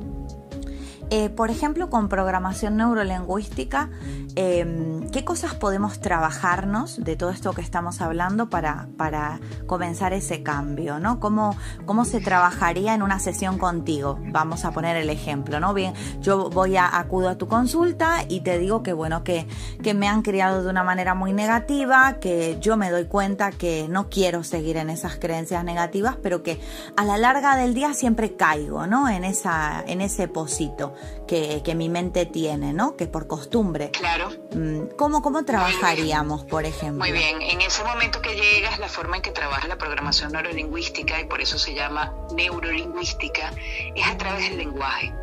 Eh, 1.12 1.30
por 1.30 1.52
ejemplo, 1.52 1.90
con 1.92 2.10
programación 2.10 2.78
neurolingüística, 2.78 3.90
em, 4.36 5.08
¿qué 5.12 5.24
cosas 5.24 5.54
podemos 5.54 6.00
trabajarnos 6.00 7.04
de 7.04 7.16
todo 7.16 7.30
esto 7.30 7.54
que 7.54 7.62
estamos 7.62 8.02
hablando 8.02 8.50
para, 8.50 8.88
para 8.98 9.40
comenzar 9.68 10.14
ese 10.14 10.42
cambio? 10.42 11.00
¿no? 11.00 11.20
¿Cómo, 11.20 11.56
¿Cómo 11.86 12.06
se 12.06 12.22
trabajaría 12.22 12.96
en 12.96 13.04
una 13.04 13.20
sesión 13.20 13.60
contigo? 13.60 14.18
Vamos 14.32 14.66
a 14.66 14.72
poner 14.72 14.98
el 14.98 15.12
ejemplo, 15.12 15.60
¿no? 15.60 15.76
Bien, 15.76 15.94
yo 16.22 16.50
voy 16.50 16.76
a 16.76 16.98
acudo 16.98 17.30
a 17.30 17.38
tu 17.38 17.48
consulta 17.48 18.26
y 18.28 18.42
te 18.42 18.58
digo 18.58 18.82
que 18.82 18.94
bueno, 18.94 19.24
que, 19.24 19.48
que 19.84 19.94
me 19.94 20.08
han 20.08 20.24
criado 20.24 20.64
de 20.64 20.70
una 20.70 20.84
manera 20.84 21.14
muy 21.14 21.34
negativa, 21.34 22.14
que 22.20 22.58
yo 22.60 22.78
me 22.78 22.90
doy 22.90 23.06
cuenta 23.06 23.52
que 23.52 23.88
no 23.90 24.10
quiero 24.10 24.44
seguir 24.44 24.78
en 24.78 24.90
esas 24.90 25.18
creencias 25.18 25.64
negativas, 25.64 26.18
pero 26.22 26.42
que 26.42 26.60
a 26.98 27.06
la 27.06 27.18
larga 27.18 27.58
del 27.58 27.76
día 27.76 27.94
siempre 27.94 28.36
caigo, 28.36 28.88
¿no? 28.88 29.08
En 29.08 29.24
esa, 29.24 29.84
en 29.86 30.02
ese 30.02 30.28
posito 30.28 30.95
que, 31.28 31.76
mi 31.76 31.90
mente 31.90 32.26
tiene, 32.26 32.74
¿no? 32.74 32.96
Que 32.96 33.08
por 33.08 33.28
costumbre. 33.28 33.92
Claro. 33.92 34.30
Mm, 34.54 34.96
¿Cómo, 34.98 35.22
cómo 35.22 35.44
trabajaríamos, 35.44 36.46
por 36.46 36.66
ejemplo? 36.66 37.00
Muy 37.00 37.12
bien, 37.12 37.42
en 37.42 37.62
ese 37.62 37.84
momento 37.84 38.22
que 38.22 38.36
llegas, 38.36 38.80
la 38.80 38.88
forma 38.88 39.18
en 39.18 39.22
que 39.22 39.32
trabaja 39.32 39.68
la 39.68 39.78
programación 39.78 40.32
neurolingüística, 40.32 41.20
y 41.20 41.26
por 41.26 41.42
eso 41.42 41.58
se 41.58 41.74
llama 41.74 42.14
neurolingüística, 42.34 43.52
es 43.96 44.08
a 44.08 44.18
través 44.18 44.50
del 44.50 44.58
lenguaje. 44.58 45.14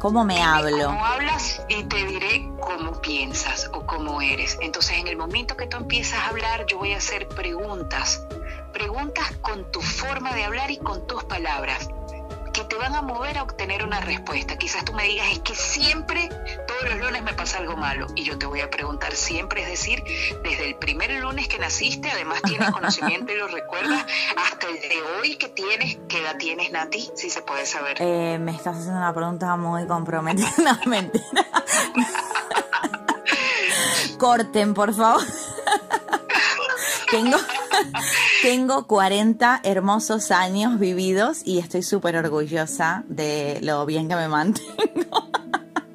¿Cómo 0.00 0.24
me 0.24 0.42
hablo? 0.42 0.86
Cómo 0.86 1.04
hablas 1.04 1.62
y 1.68 1.84
te 1.84 2.04
diré 2.04 2.50
cómo 2.60 3.00
piensas 3.00 3.70
o 3.72 3.86
cómo 3.86 4.20
eres. 4.20 4.58
Entonces, 4.60 4.98
en 4.98 5.08
el 5.08 5.16
momento 5.16 5.56
que 5.56 5.66
tú 5.66 5.76
empiezas 5.76 6.18
a 6.20 6.28
hablar, 6.28 6.66
yo 6.66 6.78
voy 6.78 6.92
a 6.92 6.98
hacer 6.98 7.28
preguntas. 7.28 8.26
Preguntas 8.72 9.32
con 9.40 9.70
tu 9.70 9.80
forma 9.80 10.34
de 10.34 10.44
hablar 10.44 10.70
y 10.70 10.78
con 10.78 11.06
tus 11.06 11.24
palabras 11.24 11.88
que 12.54 12.64
te 12.64 12.76
van 12.76 12.94
a 12.94 13.02
mover 13.02 13.36
a 13.36 13.42
obtener 13.42 13.84
una 13.84 14.00
respuesta. 14.00 14.56
Quizás 14.56 14.84
tú 14.84 14.94
me 14.94 15.02
digas, 15.02 15.26
es 15.32 15.40
que 15.40 15.56
siempre, 15.56 16.28
todos 16.68 16.84
los 16.84 17.00
lunes 17.00 17.22
me 17.22 17.34
pasa 17.34 17.58
algo 17.58 17.76
malo. 17.76 18.06
Y 18.14 18.22
yo 18.22 18.38
te 18.38 18.46
voy 18.46 18.60
a 18.60 18.70
preguntar 18.70 19.12
siempre, 19.12 19.62
es 19.62 19.68
decir, 19.68 20.02
desde 20.44 20.68
el 20.68 20.76
primer 20.76 21.10
lunes 21.20 21.48
que 21.48 21.58
naciste, 21.58 22.10
además 22.10 22.40
tienes 22.42 22.70
conocimiento 22.70 23.32
y 23.32 23.36
lo 23.36 23.48
recuerdas, 23.48 24.06
hasta 24.36 24.68
el 24.68 24.80
de 24.80 25.02
hoy 25.02 25.36
que 25.36 25.48
tienes, 25.48 25.98
¿qué 26.08 26.20
edad 26.20 26.36
tienes, 26.38 26.70
Nati? 26.70 27.10
Si 27.16 27.28
se 27.28 27.42
puede 27.42 27.66
saber. 27.66 27.96
Eh, 28.00 28.38
me 28.38 28.52
estás 28.52 28.76
haciendo 28.76 28.98
una 28.98 29.12
pregunta 29.12 29.56
muy 29.56 29.86
comprometida. 29.86 30.50
No, 30.64 30.78
mentira. 30.86 31.24
Corten, 34.18 34.72
por 34.72 34.94
favor. 34.94 35.22
Tengo, 37.10 37.36
tengo 38.44 38.86
40 38.86 39.60
hermosos 39.64 40.30
años 40.30 40.78
vividos 40.78 41.40
y 41.46 41.60
estoy 41.60 41.82
súper 41.82 42.16
orgullosa 42.16 43.02
de 43.08 43.58
lo 43.62 43.86
bien 43.86 44.06
que 44.06 44.16
me 44.16 44.28
mantengo. 44.28 45.30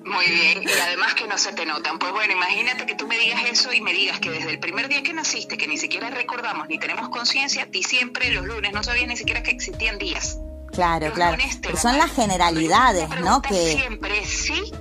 Muy 0.03 0.25
bien, 0.25 0.63
y 0.63 0.79
además 0.81 1.13
que 1.13 1.27
no 1.27 1.37
se 1.37 1.53
te 1.53 1.67
notan. 1.67 1.99
Pues 1.99 2.11
bueno, 2.11 2.33
imagínate 2.33 2.87
que 2.87 2.95
tú 2.95 3.05
me 3.05 3.19
digas 3.19 3.43
eso 3.51 3.71
y 3.71 3.81
me 3.81 3.93
digas 3.93 4.19
que 4.19 4.31
desde 4.31 4.49
el 4.49 4.59
primer 4.59 4.89
día 4.89 5.03
que 5.03 5.13
naciste, 5.13 5.57
que 5.57 5.67
ni 5.67 5.77
siquiera 5.77 6.09
recordamos 6.09 6.67
ni 6.67 6.79
tenemos 6.79 7.09
conciencia, 7.09 7.69
ti 7.69 7.83
siempre 7.83 8.31
los 8.31 8.43
lunes 8.43 8.73
no 8.73 8.81
sabías 8.81 9.07
ni 9.07 9.15
siquiera 9.15 9.43
que 9.43 9.51
existían 9.51 9.99
días. 9.99 10.39
Claro, 10.71 11.13
claro. 11.13 11.37
son 11.79 11.99
las 11.99 12.11
generalidades, 12.11 13.09
¿no? 13.21 13.43
Que 13.43 13.73
siempre 13.73 14.25
sí 14.25 14.71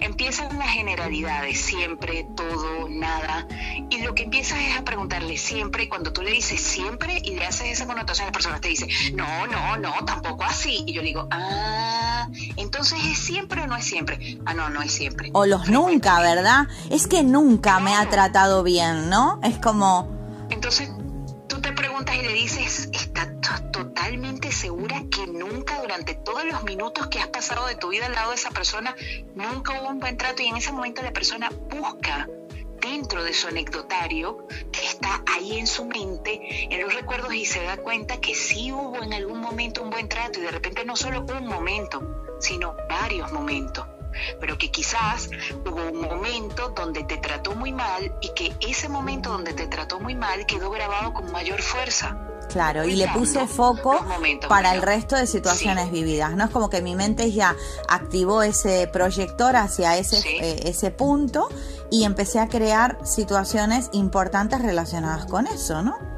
empiezan 0.00 0.58
las 0.58 0.68
generalidades, 0.68 1.60
siempre, 1.60 2.26
todo, 2.36 2.88
nada, 2.88 3.46
y 3.90 4.02
lo 4.02 4.14
que 4.14 4.24
empiezas 4.24 4.58
es 4.60 4.76
a 4.76 4.84
preguntarle 4.84 5.36
siempre, 5.36 5.84
y 5.84 5.88
cuando 5.88 6.12
tú 6.12 6.22
le 6.22 6.32
dices 6.32 6.60
siempre 6.60 7.20
y 7.24 7.34
le 7.34 7.46
haces 7.46 7.68
esa 7.68 7.86
connotación, 7.86 8.26
las 8.26 8.32
personas 8.32 8.60
te 8.60 8.68
dicen, 8.68 8.88
no, 9.14 9.46
no, 9.46 9.76
no, 9.76 10.04
tampoco 10.04 10.44
así, 10.44 10.84
y 10.86 10.92
yo 10.92 11.02
le 11.02 11.08
digo, 11.08 11.28
ah, 11.30 12.28
entonces 12.56 12.98
es 13.04 13.18
siempre 13.18 13.62
o 13.62 13.66
no 13.66 13.76
es 13.76 13.84
siempre, 13.84 14.38
ah, 14.46 14.54
no, 14.54 14.68
no 14.70 14.82
es 14.82 14.92
siempre. 14.92 15.30
O 15.32 15.46
los 15.46 15.68
nunca, 15.68 16.20
¿verdad? 16.20 16.68
Es 16.90 17.06
que 17.06 17.22
nunca 17.22 17.80
me 17.80 17.94
ha 17.94 18.08
tratado 18.08 18.62
bien, 18.62 19.08
¿no? 19.10 19.40
Es 19.42 19.58
como... 19.58 20.08
Entonces 20.50 20.90
tú 21.48 21.60
te 21.60 21.72
preguntas 21.72 22.14
y 22.16 22.22
le 22.22 22.32
dices, 22.32 22.88
¿está 22.92 23.32
totalmente 23.40 23.95
segura 24.56 25.02
que 25.10 25.26
nunca 25.26 25.80
durante 25.80 26.14
todos 26.14 26.44
los 26.44 26.64
minutos 26.64 27.08
que 27.08 27.20
has 27.20 27.28
pasado 27.28 27.66
de 27.66 27.76
tu 27.76 27.88
vida 27.88 28.06
al 28.06 28.12
lado 28.12 28.30
de 28.30 28.36
esa 28.36 28.50
persona, 28.50 28.96
nunca 29.34 29.80
hubo 29.80 29.90
un 29.90 30.00
buen 30.00 30.16
trato 30.16 30.42
y 30.42 30.46
en 30.46 30.56
ese 30.56 30.72
momento 30.72 31.02
la 31.02 31.12
persona 31.12 31.50
busca 31.68 32.28
dentro 32.80 33.22
de 33.22 33.34
su 33.34 33.48
anecdotario 33.48 34.46
que 34.72 34.84
está 34.84 35.22
ahí 35.34 35.58
en 35.58 35.66
su 35.66 35.84
mente, 35.84 36.40
en 36.72 36.80
los 36.80 36.94
recuerdos 36.94 37.34
y 37.34 37.44
se 37.44 37.62
da 37.62 37.76
cuenta 37.76 38.20
que 38.20 38.34
sí 38.34 38.72
hubo 38.72 39.02
en 39.02 39.12
algún 39.12 39.40
momento 39.40 39.82
un 39.82 39.90
buen 39.90 40.08
trato 40.08 40.40
y 40.40 40.42
de 40.42 40.50
repente 40.50 40.84
no 40.84 40.96
solo 40.96 41.20
un 41.20 41.46
momento, 41.46 42.00
sino 42.40 42.74
varios 42.88 43.30
momentos 43.32 43.86
pero 44.40 44.56
que 44.56 44.70
quizás 44.70 45.28
hubo 45.66 45.90
un 45.90 46.00
momento 46.00 46.70
donde 46.70 47.04
te 47.04 47.18
trató 47.18 47.54
muy 47.54 47.70
mal 47.70 48.16
y 48.22 48.30
que 48.30 48.50
ese 48.66 48.88
momento 48.88 49.30
donde 49.30 49.52
te 49.52 49.66
trató 49.66 50.00
muy 50.00 50.14
mal 50.14 50.46
quedó 50.46 50.70
grabado 50.70 51.12
con 51.12 51.30
mayor 51.32 51.60
fuerza. 51.60 52.16
Claro, 52.48 52.84
y 52.84 52.96
le 52.96 53.08
puse 53.08 53.46
foco 53.46 54.04
para 54.48 54.74
el 54.74 54.82
resto 54.82 55.16
de 55.16 55.26
situaciones 55.26 55.90
vividas. 55.90 56.34
No 56.36 56.44
es 56.44 56.50
como 56.50 56.70
que 56.70 56.80
mi 56.80 56.94
mente 56.94 57.30
ya 57.32 57.54
activó 57.88 58.42
ese 58.42 58.88
proyector 58.92 59.56
hacia 59.56 59.96
ese, 59.98 60.18
eh, 60.18 60.60
ese 60.64 60.90
punto 60.90 61.48
y 61.90 62.04
empecé 62.04 62.38
a 62.38 62.48
crear 62.48 62.98
situaciones 63.04 63.88
importantes 63.92 64.62
relacionadas 64.62 65.26
con 65.26 65.46
eso, 65.46 65.82
¿no? 65.82 66.15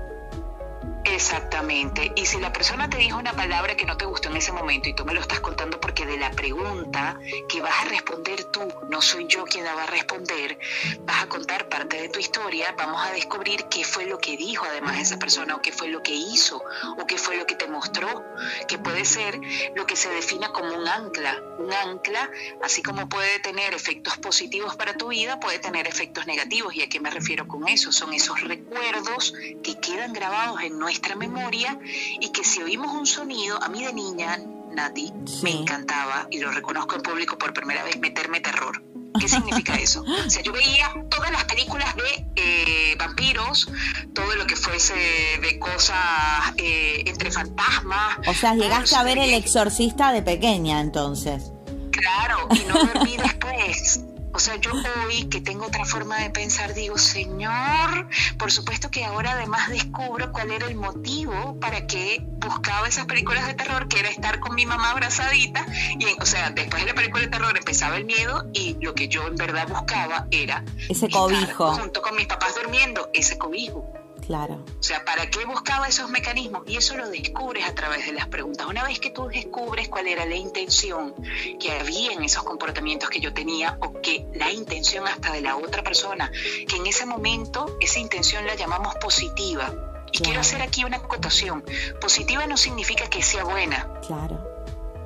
Exactamente. 1.10 2.12
Y 2.16 2.26
si 2.26 2.38
la 2.38 2.52
persona 2.52 2.88
te 2.90 2.98
dijo 2.98 3.18
una 3.18 3.32
palabra 3.32 3.76
que 3.76 3.86
no 3.86 3.96
te 3.96 4.04
gustó 4.04 4.28
en 4.28 4.36
ese 4.36 4.52
momento 4.52 4.88
y 4.88 4.94
tú 4.94 5.04
me 5.04 5.14
lo 5.14 5.20
estás 5.20 5.40
contando 5.40 5.80
porque 5.80 6.06
de 6.06 6.18
la 6.18 6.30
pregunta 6.30 7.18
que 7.48 7.60
vas 7.60 7.74
a 7.82 7.84
responder 7.86 8.44
tú, 8.44 8.60
no 8.90 9.00
soy 9.00 9.26
yo 9.26 9.44
quien 9.44 9.64
la 9.64 9.74
va 9.74 9.84
a 9.84 9.86
responder, 9.86 10.58
vas 11.00 11.24
a 11.24 11.28
contar 11.28 11.68
parte 11.68 12.00
de 12.00 12.08
tu 12.08 12.18
historia, 12.18 12.74
vamos 12.76 13.02
a 13.04 13.12
descubrir 13.12 13.64
qué 13.64 13.84
fue 13.84 14.06
lo 14.06 14.18
que 14.18 14.36
dijo 14.36 14.64
además 14.66 14.98
esa 14.98 15.18
persona 15.18 15.56
o 15.56 15.62
qué 15.62 15.72
fue 15.72 15.88
lo 15.88 16.02
que 16.02 16.14
hizo 16.14 16.62
o 16.98 17.06
qué 17.06 17.16
fue 17.16 17.36
lo 17.36 17.46
que 17.46 17.56
te 17.56 17.68
mostró, 17.68 18.24
que 18.66 18.78
puede 18.78 19.04
ser 19.04 19.40
lo 19.74 19.86
que 19.86 19.96
se 19.96 20.10
defina 20.10 20.52
como 20.52 20.74
un 20.76 20.86
ancla. 20.86 21.42
Un 21.58 21.72
ancla, 21.72 22.30
así 22.62 22.82
como 22.82 23.08
puede 23.08 23.40
tener 23.40 23.74
efectos 23.74 24.16
positivos 24.18 24.76
para 24.76 24.94
tu 24.94 25.08
vida, 25.08 25.40
puede 25.40 25.58
tener 25.58 25.88
efectos 25.88 26.26
negativos. 26.26 26.74
¿Y 26.74 26.82
a 26.82 26.88
qué 26.88 27.00
me 27.00 27.10
refiero 27.10 27.48
con 27.48 27.66
eso? 27.66 27.90
Son 27.92 28.12
esos 28.12 28.40
recuerdos 28.42 29.34
que 29.62 29.80
quedan 29.80 30.12
grabados 30.12 30.62
en 30.62 30.78
nuestra 30.78 30.97
memoria 31.16 31.78
y 32.20 32.30
que 32.30 32.44
si 32.44 32.62
oímos 32.62 32.94
un 32.94 33.06
sonido, 33.06 33.62
a 33.62 33.68
mí 33.68 33.84
de 33.84 33.92
niña, 33.92 34.38
Nati, 34.70 35.12
me 35.42 35.50
encantaba, 35.50 36.28
y 36.30 36.38
lo 36.38 36.50
reconozco 36.50 36.96
en 36.96 37.02
público 37.02 37.38
por 37.38 37.52
primera 37.52 37.82
vez, 37.84 37.98
meterme 37.98 38.40
terror. 38.40 38.82
¿Qué 39.18 39.28
significa 39.28 39.74
eso? 39.80 40.02
O 40.02 40.30
sea, 40.30 40.42
yo 40.42 40.52
veía 40.52 40.92
todas 41.10 41.30
las 41.30 41.44
películas 41.44 41.94
de 41.96 42.26
eh, 42.36 42.96
vampiros, 42.98 43.70
todo 44.14 44.34
lo 44.36 44.46
que 44.46 44.56
fuese 44.56 44.94
de 45.40 45.58
cosas 45.58 45.98
eh, 46.56 47.02
entre 47.06 47.30
fantasmas. 47.30 48.18
O 48.26 48.34
sea, 48.34 48.54
llegaste 48.54 48.96
a 48.96 49.02
ver 49.02 49.18
El 49.18 49.34
Exorcista 49.34 50.12
de 50.12 50.22
pequeña 50.22 50.80
entonces. 50.80 51.50
Claro, 51.90 52.48
y 52.50 52.68
no 52.68 52.74
dormí 52.74 53.16
después. 53.16 54.00
O 54.38 54.40
sea, 54.40 54.54
yo 54.54 54.70
hoy 55.04 55.24
que 55.24 55.40
tengo 55.40 55.66
otra 55.66 55.84
forma 55.84 56.16
de 56.20 56.30
pensar, 56.30 56.72
digo, 56.72 56.96
Señor, 56.96 58.08
por 58.38 58.52
supuesto 58.52 58.88
que 58.88 59.04
ahora 59.04 59.32
además 59.32 59.68
descubro 59.68 60.30
cuál 60.30 60.52
era 60.52 60.68
el 60.68 60.76
motivo 60.76 61.58
para 61.58 61.88
que 61.88 62.24
buscaba 62.38 62.86
esas 62.86 63.06
películas 63.06 63.48
de 63.48 63.54
terror, 63.54 63.88
que 63.88 63.98
era 63.98 64.08
estar 64.08 64.38
con 64.38 64.54
mi 64.54 64.64
mamá 64.64 64.92
abrazadita. 64.92 65.66
Y, 65.98 66.06
o 66.22 66.24
sea, 66.24 66.50
después 66.50 66.84
de 66.84 66.90
la 66.90 66.94
película 66.94 67.24
de 67.24 67.30
terror 67.30 67.58
empezaba 67.58 67.96
el 67.96 68.04
miedo 68.04 68.48
y 68.52 68.76
lo 68.80 68.94
que 68.94 69.08
yo 69.08 69.26
en 69.26 69.34
verdad 69.34 69.66
buscaba 69.66 70.28
era 70.30 70.62
ese 70.88 71.10
cobijo. 71.10 71.74
junto 71.74 72.00
con 72.00 72.14
mis 72.14 72.28
papás 72.28 72.54
durmiendo, 72.62 73.10
ese 73.14 73.38
cobijo. 73.38 73.92
Claro. 74.28 74.62
O 74.78 74.82
sea, 74.82 75.06
¿para 75.06 75.30
qué 75.30 75.46
buscaba 75.46 75.88
esos 75.88 76.10
mecanismos? 76.10 76.62
Y 76.66 76.76
eso 76.76 76.94
lo 76.98 77.08
descubres 77.08 77.64
a 77.66 77.74
través 77.74 78.04
de 78.04 78.12
las 78.12 78.26
preguntas. 78.26 78.66
Una 78.66 78.84
vez 78.84 79.00
que 79.00 79.08
tú 79.08 79.26
descubres 79.26 79.88
cuál 79.88 80.06
era 80.06 80.26
la 80.26 80.34
intención 80.34 81.14
que 81.58 81.72
había 81.72 82.12
en 82.12 82.22
esos 82.22 82.42
comportamientos 82.42 83.08
que 83.08 83.20
yo 83.20 83.32
tenía 83.32 83.78
o 83.80 84.02
que 84.02 84.26
la 84.34 84.52
intención 84.52 85.08
hasta 85.08 85.32
de 85.32 85.40
la 85.40 85.56
otra 85.56 85.82
persona, 85.82 86.30
que 86.68 86.76
en 86.76 86.86
ese 86.86 87.06
momento 87.06 87.78
esa 87.80 88.00
intención 88.00 88.46
la 88.46 88.54
llamamos 88.54 88.96
positiva. 88.96 89.72
Y 90.12 90.18
quiero 90.18 90.40
hacer 90.40 90.60
aquí 90.60 90.84
una 90.84 90.98
acotación. 90.98 91.64
Positiva 91.98 92.46
no 92.46 92.58
significa 92.58 93.08
que 93.08 93.22
sea 93.22 93.44
buena. 93.44 93.98
Claro. 94.06 94.46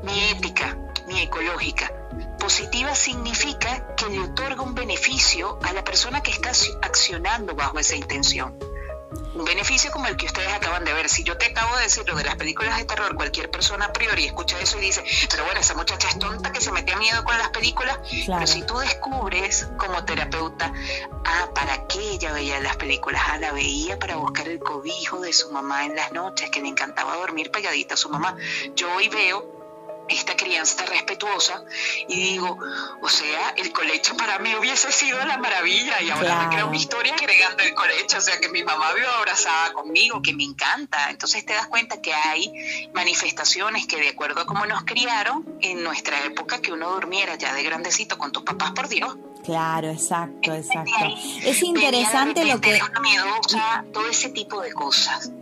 Ni 0.03 0.19
ética, 0.31 0.77
ni 1.07 1.21
ecológica. 1.21 1.93
Positiva 2.41 2.93
significa 2.97 3.95
que 3.95 4.07
le 4.07 4.19
otorga 4.19 4.63
un 4.63 4.75
beneficio 4.75 5.61
a 5.63 5.73
la 5.73 5.85
persona 5.85 6.25
que 6.25 6.33
está 6.33 6.51
accionando 6.83 7.55
bajo 7.55 7.79
esa 7.79 7.95
intención 7.95 8.72
un 9.35 9.45
beneficio 9.45 9.91
como 9.91 10.07
el 10.07 10.17
que 10.17 10.27
ustedes 10.27 10.53
acaban 10.53 10.85
de 10.85 10.93
ver. 10.93 11.09
Si 11.09 11.25
yo 11.25 11.37
te 11.37 11.47
acabo 11.47 11.77
de 11.77 11.85
decir 11.85 12.05
lo 12.07 12.17
de 12.17 12.25
las 12.25 12.37
películas 12.37 12.77
de 12.79 12.85
terror, 12.85 13.15
cualquier 13.15 13.51
persona 13.51 13.87
a 13.87 13.93
priori 13.93 14.27
escucha 14.27 14.59
eso 14.61 14.79
y 14.79 14.83
dice, 14.83 15.05
pero 15.31 15.45
bueno, 15.45 15.61
esa 15.61 15.75
muchacha 15.75 16.09
es 16.09 16.19
tonta 16.19 16.53
que 16.53 16.61
se 16.61 16.73
metía 16.73 16.97
miedo 16.97 17.25
con 17.25 17.37
las 17.39 17.51
películas. 17.51 17.99
Pero 18.27 18.47
si 18.47 18.63
tú 18.63 18.79
descubres 18.79 19.69
como 19.79 20.05
terapeuta, 20.05 20.73
ah, 21.25 21.49
¿para 21.55 21.87
qué 21.87 22.13
ella 22.13 22.33
veía 22.33 22.61
las 22.61 22.77
películas? 22.77 23.23
Ah, 23.27 23.39
la 23.39 23.53
veía 23.53 23.99
para 23.99 24.17
buscar 24.17 24.49
el 24.49 24.59
cobijo 24.59 25.21
de 25.21 25.33
su 25.33 25.51
mamá 25.51 25.87
en 25.87 25.97
las 25.97 26.13
noches, 26.13 26.51
que 26.51 26.61
le 26.61 26.69
encantaba 26.69 27.17
dormir 27.17 27.51
pegadita 27.51 27.95
a 27.95 27.97
su 27.97 28.09
mamá. 28.09 28.37
Yo 28.75 28.93
hoy 28.95 29.09
veo 29.09 29.62
esta 30.09 30.37
crianza 30.37 30.85
respetuosa 30.87 31.65
y 32.09 32.15
digo, 32.15 32.59
o 33.01 33.09
sea, 33.09 33.51
el 33.57 33.73
colecho 33.73 34.17
para 34.17 34.39
mí 34.39 34.55
hubiese 34.55 34.93
sido 34.93 35.25
la 35.25 35.39
maravilla 35.39 36.01
y 36.03 36.11
ahora 36.11 36.43
me 36.43 36.55
creo 36.55 36.69
una 36.69 36.77
historia 36.77 37.15
agregando 37.15 37.63
el 37.63 37.75
colecho, 37.75 38.19
o 38.19 38.21
sea, 38.21 38.39
que 38.41 38.49
mi 38.49 38.63
mamá 38.63 38.93
vive 38.93 39.07
abrazada 39.07 39.73
conmigo, 39.73 40.21
que 40.23 40.35
me 40.35 40.45
encanta. 40.45 41.11
Entonces 41.11 41.45
te 41.45 41.55
das 41.55 41.67
cuenta 41.67 42.01
que 42.01 42.13
hay 42.13 42.91
manifestaciones 42.95 43.87
que 43.87 43.99
de 43.99 44.09
acuerdo 44.09 44.43
a 44.43 44.47
cómo 44.47 44.67
nos 44.67 44.85
criaron 44.85 45.47
en 45.61 45.83
nuestra 45.83 46.25
época, 46.25 46.61
que 46.61 46.73
uno 46.73 46.91
durmiera 46.91 47.37
ya 47.37 47.55
de 47.55 47.63
grandecito 47.63 48.19
con 48.19 48.33
tus 48.33 48.43
papás, 48.43 48.73
por 48.73 48.89
Dios. 48.89 49.17
Claro, 49.45 49.91
exacto, 49.91 50.55
exacto. 50.55 50.93
Es 51.43 51.63
interesante 51.63 52.45
lo 52.45 52.61
que... 52.61 52.81
todo 53.93 54.09
ese 54.09 54.31
tipo 54.31 54.61
de 54.61 54.73
cosas. 54.73 55.33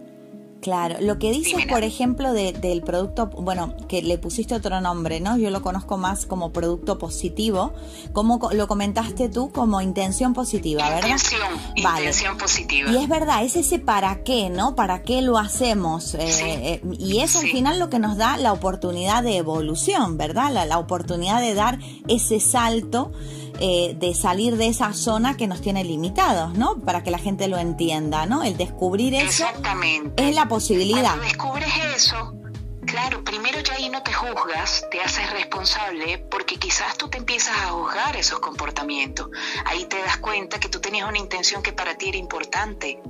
Claro, 0.60 0.96
lo 1.00 1.18
que 1.18 1.30
dices, 1.30 1.64
por 1.66 1.84
ejemplo, 1.84 2.32
del 2.32 2.82
producto, 2.82 3.28
bueno, 3.28 3.74
que 3.88 4.02
le 4.02 4.18
pusiste 4.18 4.54
otro 4.54 4.80
nombre, 4.80 5.20
¿no? 5.20 5.36
Yo 5.38 5.50
lo 5.50 5.62
conozco 5.62 5.96
más 5.96 6.26
como 6.26 6.52
producto 6.52 6.98
positivo. 6.98 7.72
¿Cómo 8.12 8.40
lo 8.52 8.68
comentaste 8.68 9.28
tú 9.28 9.50
como 9.52 9.80
intención 9.80 10.34
positiva, 10.34 10.88
verdad? 10.90 11.08
Intención, 11.08 11.40
intención 11.76 12.36
positiva. 12.36 12.90
Y 12.90 12.96
es 12.96 13.08
verdad, 13.08 13.44
es 13.44 13.56
ese 13.56 13.78
para 13.78 14.22
qué, 14.22 14.50
¿no? 14.50 14.74
¿Para 14.74 15.02
qué 15.02 15.22
lo 15.22 15.38
hacemos? 15.38 16.14
Eh, 16.14 16.20
eh, 16.28 16.82
y 16.98 17.20
es 17.20 17.36
al 17.36 17.48
final 17.48 17.78
lo 17.78 17.88
que 17.88 17.98
nos 17.98 18.16
da 18.16 18.36
la 18.36 18.52
oportunidad 18.52 19.22
de 19.22 19.36
evolución, 19.36 20.18
¿verdad? 20.18 20.52
La, 20.52 20.66
la 20.66 20.78
oportunidad 20.78 21.40
de 21.40 21.54
dar 21.54 21.78
ese 22.08 22.40
salto 22.40 23.12
eh, 23.60 23.94
de 23.98 24.14
salir 24.14 24.56
de 24.56 24.68
esa 24.68 24.92
zona 24.92 25.36
que 25.36 25.46
nos 25.46 25.60
tiene 25.60 25.84
limitados, 25.84 26.54
¿no? 26.54 26.80
Para 26.80 27.02
que 27.02 27.10
la 27.10 27.18
gente 27.18 27.46
lo 27.48 27.58
entienda, 27.58 28.26
¿no? 28.26 28.42
El 28.42 28.56
descubrir 28.56 29.14
eso 29.14 29.44
es 30.16 30.34
la 30.34 30.48
posibilidad. 30.48 31.02
Cuando 31.02 31.24
descubres 31.24 31.68
eso, 31.96 32.39
Claro, 32.86 33.22
primero 33.22 33.60
ya 33.60 33.74
ahí 33.74 33.90
no 33.90 34.02
te 34.02 34.12
juzgas, 34.12 34.86
te 34.90 35.00
haces 35.02 35.30
responsable 35.30 36.18
porque 36.30 36.56
quizás 36.56 36.96
tú 36.96 37.08
te 37.08 37.18
empiezas 37.18 37.56
a 37.58 37.68
juzgar 37.68 38.16
esos 38.16 38.40
comportamientos. 38.40 39.28
Ahí 39.66 39.84
te 39.84 40.00
das 40.00 40.16
cuenta 40.16 40.58
que 40.58 40.70
tú 40.70 40.80
tenías 40.80 41.06
una 41.06 41.18
intención 41.18 41.62
que 41.62 41.74
para 41.74 41.96
ti 41.96 42.08
era 42.08 42.16
importante, 42.16 43.00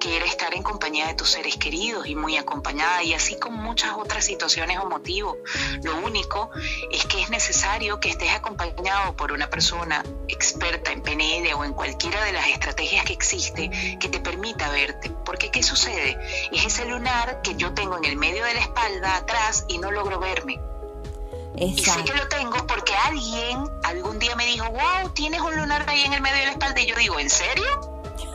que 0.00 0.16
era 0.16 0.26
estar 0.26 0.52
en 0.54 0.64
compañía 0.64 1.06
de 1.06 1.14
tus 1.14 1.30
seres 1.30 1.56
queridos 1.56 2.08
y 2.08 2.16
muy 2.16 2.36
acompañada 2.36 3.04
y 3.04 3.14
así 3.14 3.38
con 3.38 3.54
muchas 3.54 3.92
otras 3.96 4.24
situaciones 4.24 4.78
o 4.78 4.86
motivos. 4.86 5.36
Lo 5.84 5.96
único 5.98 6.50
es 6.90 7.04
que 7.06 7.22
es 7.22 7.30
necesario 7.30 8.00
que 8.00 8.10
estés 8.10 8.32
acompañado 8.32 9.16
por 9.16 9.30
una 9.30 9.48
persona 9.48 10.02
experta 10.26 10.90
en 10.90 11.02
PNL 11.02 11.54
o 11.54 11.64
en 11.64 11.72
cualquiera 11.72 12.24
de 12.24 12.32
las 12.32 12.48
estrategias 12.48 13.04
que 13.04 13.12
existe 13.12 13.70
que 14.00 14.08
te 14.08 14.18
permita 14.18 14.70
verte. 14.70 15.10
Porque 15.24 15.52
¿qué 15.52 15.62
sucede? 15.62 16.18
Es 16.50 16.66
ese 16.66 16.84
lunar 16.86 17.42
que 17.42 17.54
yo 17.54 17.72
tengo 17.74 17.96
en 17.96 18.04
el 18.04 18.16
medio 18.16 18.44
de 18.44 18.54
la 18.54 18.60
espalda 18.60 19.19
y 19.68 19.78
no 19.78 19.90
logro 19.90 20.18
verme. 20.18 20.60
Y 21.56 21.76
sé 21.78 22.04
que 22.04 22.14
lo 22.14 22.26
tengo 22.28 22.66
porque 22.66 22.94
alguien 22.94 23.64
algún 23.84 24.18
día 24.18 24.34
me 24.36 24.46
dijo, 24.46 24.64
wow, 24.70 25.10
tienes 25.14 25.40
un 25.40 25.56
lunar 25.56 25.84
ahí 25.88 26.04
en 26.04 26.12
el 26.12 26.20
medio 26.20 26.36
de 26.38 26.46
la 26.46 26.52
espalda. 26.52 26.80
Y 26.80 26.86
yo 26.86 26.96
digo, 26.96 27.18
¿en 27.18 27.28
serio? 27.28 27.64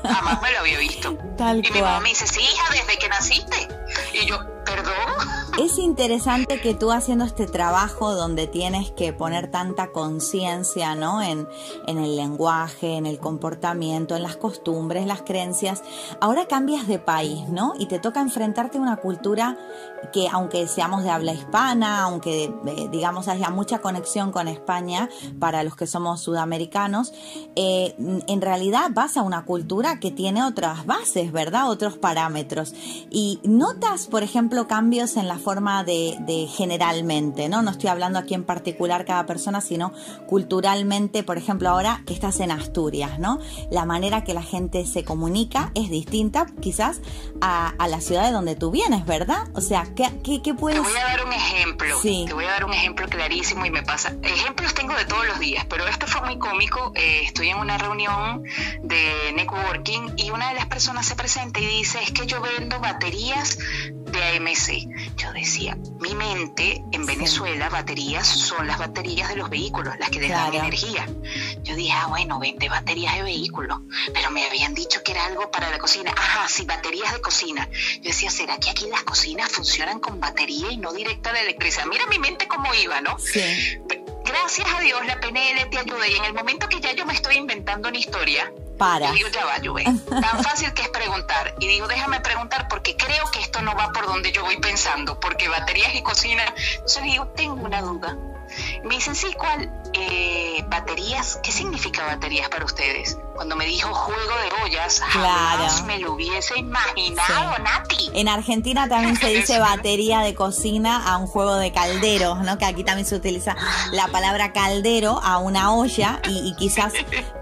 Jamás 0.04 0.42
me 0.42 0.52
lo 0.52 0.60
había 0.60 0.78
visto. 0.78 1.12
y 1.64 1.72
mi 1.72 1.82
mamá 1.82 2.00
me 2.02 2.10
dice, 2.10 2.28
sí, 2.28 2.42
hija, 2.42 2.74
desde 2.74 2.98
que 3.00 3.10
naciste. 3.10 3.68
Y 4.14 4.26
yo, 4.26 4.40
perdón. 4.66 5.45
Es 5.58 5.80
interesante 5.80 6.60
que 6.60 6.74
tú 6.74 6.92
haciendo 6.92 7.24
este 7.24 7.48
trabajo 7.48 8.14
donde 8.14 8.46
tienes 8.46 8.92
que 8.92 9.14
poner 9.14 9.50
tanta 9.50 9.92
conciencia, 9.92 10.96
¿no? 10.96 11.22
En, 11.22 11.48
en 11.88 11.98
el 11.98 12.18
lenguaje, 12.18 12.98
en 12.98 13.06
el 13.06 13.20
comportamiento, 13.20 14.16
en 14.16 14.24
las 14.24 14.36
costumbres, 14.36 15.08
las 15.08 15.22
creencias. 15.22 15.82
Ahora 16.20 16.48
cambias 16.48 16.88
de 16.88 17.00
país, 17.00 17.48
¿no? 17.48 17.74
Y 17.80 17.86
te 17.86 18.00
toca 18.00 18.20
enfrentarte 18.22 18.78
a 18.78 18.82
una 18.82 18.98
cultura 18.98 19.58
que 20.12 20.28
aunque 20.30 20.68
seamos 20.68 21.04
de 21.04 21.10
habla 21.10 21.34
hispana, 21.34 22.02
aunque 22.02 22.44
eh, 22.44 22.90
digamos 22.92 23.28
haya 23.28 23.50
mucha 23.50 23.80
conexión 23.80 24.32
con 24.32 24.48
España 24.48 25.10
para 25.40 25.64
los 25.64 25.76
que 25.76 25.88
somos 25.88 26.22
sudamericanos, 26.22 27.14
eh, 27.56 27.96
en 27.98 28.42
realidad 28.42 28.90
vas 28.92 29.16
a 29.18 29.22
una 29.22 29.46
cultura 29.46 30.00
que 30.00 30.12
tiene 30.12 30.44
otras 30.44 30.86
bases, 30.86 31.32
¿verdad? 31.32 31.70
Otros 31.70 31.98
parámetros. 31.98 32.74
Y 33.10 33.40
notas, 33.44 34.08
por 34.08 34.22
ejemplo, 34.22 34.68
cambios 34.68 35.16
en 35.16 35.28
la 35.28 35.38
forma 35.46 35.84
de, 35.84 36.18
de 36.22 36.48
generalmente, 36.48 37.50
¿no? 37.50 37.62
No 37.62 37.70
estoy 37.70 37.90
hablando 37.90 38.18
aquí 38.18 38.34
en 38.34 38.44
particular 38.44 39.06
cada 39.06 39.28
persona, 39.28 39.62
sino 39.62 39.94
culturalmente, 40.28 41.22
por 41.22 41.38
ejemplo, 41.38 41.70
ahora 41.70 42.02
que 42.08 42.14
estás 42.14 42.40
en 42.40 42.50
Asturias, 42.50 43.20
¿no? 43.20 43.38
La 43.70 43.86
manera 43.86 44.24
que 44.24 44.34
la 44.34 44.42
gente 44.42 44.88
se 44.88 45.04
comunica 45.04 45.72
es 45.76 45.92
distinta 45.92 46.48
quizás 46.62 47.00
a, 47.42 47.70
a 47.78 47.88
la 47.88 48.02
ciudad 48.02 48.26
de 48.26 48.32
donde 48.32 48.56
tú 48.56 48.72
vienes, 48.72 49.06
¿verdad? 49.06 49.44
O 49.54 49.62
sea, 49.62 49.86
¿qué, 49.96 50.10
qué, 50.42 50.54
puedes...? 50.56 50.82
Te 50.82 50.90
voy 50.90 50.98
a 50.98 51.06
dar 51.06 51.26
un 51.26 51.34
ejemplo. 51.34 52.02
Sí. 52.02 52.26
Te 52.28 52.34
voy 52.34 52.46
a 52.46 52.50
dar 52.50 52.66
un 52.66 52.74
ejemplo 52.74 53.08
clarísimo 53.08 53.68
y 53.68 53.70
me 53.70 53.84
pasa. 53.84 54.16
Ejemplos 54.24 54.74
tengo 54.74 54.96
de 54.96 55.06
todos 55.06 55.28
los 55.28 55.40
días, 55.40 55.66
pero 55.70 55.88
este 55.88 56.08
fue 56.08 56.22
muy 56.22 56.40
cómico. 56.40 56.92
Eh, 56.96 57.22
estoy 57.24 57.50
en 57.50 57.58
una 57.58 57.78
reunión 57.78 58.44
de 58.82 59.32
networking 59.36 60.14
y 60.18 60.32
una 60.32 60.50
de 60.50 60.56
las 60.56 60.66
personas 60.66 61.06
se 61.06 61.16
presenta 61.16 61.60
y 61.60 61.68
dice, 61.68 62.00
es 62.02 62.12
que 62.12 62.26
yo 62.26 62.42
vendo 62.42 62.80
baterías 62.80 63.60
de 64.16 64.24
AMC. 64.24 65.16
Yo 65.18 65.32
decía, 65.42 65.78
mi 66.00 66.16
mente 66.16 66.84
en 66.92 67.06
Venezuela, 67.06 67.70
baterías 67.70 68.28
son 68.28 68.68
las 68.68 68.78
baterías 68.78 69.30
de 69.30 69.36
los 69.36 69.50
vehículos, 69.50 69.98
las 70.00 70.10
que 70.10 70.20
les 70.20 70.30
dan 70.30 70.54
energía. 70.54 71.08
Yo 71.64 71.76
dije, 71.76 71.92
ah, 71.94 72.08
bueno, 72.08 72.40
vende 72.40 72.70
baterías 72.70 73.16
de 73.16 73.24
vehículos, 73.24 73.80
pero 74.14 74.32
me 74.32 74.46
habían 74.46 74.74
dicho 74.74 75.04
que 75.04 75.12
era 75.12 75.26
algo 75.26 75.52
para 75.52 75.70
la 75.70 75.80
cocina. 75.80 76.14
Ajá, 76.16 76.48
sí, 76.48 76.66
baterías 76.66 77.14
de 77.14 77.22
cocina. 77.22 77.70
Yo 77.96 78.10
decía, 78.10 78.30
¿será 78.30 78.58
que 78.58 78.70
aquí 78.70 78.88
las 78.88 79.04
cocinas 79.04 79.52
funcionan 79.52 80.00
con 80.00 80.20
batería 80.20 80.72
y 80.72 80.78
no 80.78 80.94
directa 80.94 81.34
de 81.34 81.42
electricidad? 81.42 81.86
Mira 81.86 82.06
mi 82.08 82.20
mente 82.20 82.48
cómo 82.48 82.74
iba, 82.74 83.02
¿no? 83.02 83.18
Sí. 83.20 83.78
Gracias 84.26 84.68
a 84.74 84.80
Dios 84.82 85.06
la 85.06 85.20
PNL 85.20 85.70
te 85.70 85.78
ayuda 85.78 86.08
y 86.08 86.16
en 86.16 86.26
el 86.26 86.34
momento 86.34 86.68
que 86.68 86.82
ya 86.82 86.94
yo 86.94 87.06
me 87.06 87.14
estoy 87.14 87.38
inventando 87.38 87.90
una 87.90 87.98
historia, 87.98 88.52
para. 88.78 89.10
Y 89.10 89.16
digo, 89.16 89.30
ya 89.30 89.46
va, 89.46 89.56
Juve. 89.64 89.84
Tan 89.84 90.44
fácil 90.44 90.74
que 90.74 90.84
es 90.84 90.90
preguntar. 90.90 91.56
Y 91.60 91.68
digo, 91.68 91.88
déjame 91.88 92.20
preguntar 92.22 92.68
porque 92.68 92.96
creo 92.96 93.30
que 93.32 93.40
esto 93.40 93.62
no 93.62 93.76
va 93.76 93.92
por 93.92 94.06
donde 94.06 94.32
yo 94.32 94.44
voy 94.44 94.58
pensando, 94.58 95.20
porque 95.20 95.48
baterías 95.48 95.96
y 95.96 96.02
cocina. 96.02 96.44
Entonces 96.74 97.04
digo, 97.04 97.28
tengo 97.30 97.56
una 97.56 97.82
duda. 97.82 98.18
Me 98.84 98.96
dicen, 98.96 99.16
sí, 99.16 99.34
¿cuál? 99.38 99.72
Eh, 99.94 100.64
baterías. 100.68 101.40
¿Qué 101.44 101.52
significa 101.52 102.06
baterías 102.06 102.50
para 102.50 102.66
ustedes? 102.66 103.18
Cuando 103.36 103.58
me 103.58 103.66
dijo 103.66 103.94
juego 103.94 104.22
de 104.22 104.64
ollas, 104.64 105.02
jamás 105.02 105.84
me 105.84 106.00
lo 106.00 106.14
hubiese 106.14 106.58
imaginado, 106.58 107.62
Nati. 107.62 108.10
En 108.14 108.30
Argentina 108.30 108.88
también 108.88 109.18
se 109.18 109.28
dice 109.28 109.60
batería 109.60 110.22
de 110.22 110.34
cocina 110.34 111.06
a 111.06 111.18
un 111.18 111.28
juego 111.28 111.56
de 111.56 111.74
calderos, 111.74 112.40
¿no? 112.46 112.58
Que 112.58 112.64
aquí 112.64 112.86
también 112.86 113.06
se 113.06 113.14
utiliza 113.14 113.58
la 113.92 114.08
palabra 114.08 114.54
caldero 114.54 115.20
a 115.22 115.40
una 115.40 115.74
olla 115.74 116.22
y, 116.30 116.56
quizás, 116.56 116.94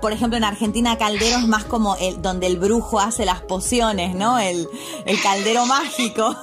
por 0.01 0.13
ejemplo, 0.13 0.35
en 0.35 0.43
Argentina 0.45 0.97
caldero 0.97 1.37
es 1.37 1.47
más 1.47 1.63
como 1.63 1.95
el 1.97 2.19
donde 2.23 2.47
el 2.47 2.57
brujo 2.57 2.99
hace 2.99 3.23
las 3.23 3.41
pociones, 3.41 4.15
¿no? 4.15 4.39
El, 4.39 4.67
el 5.05 5.21
caldero 5.21 5.67
mágico. 5.67 6.35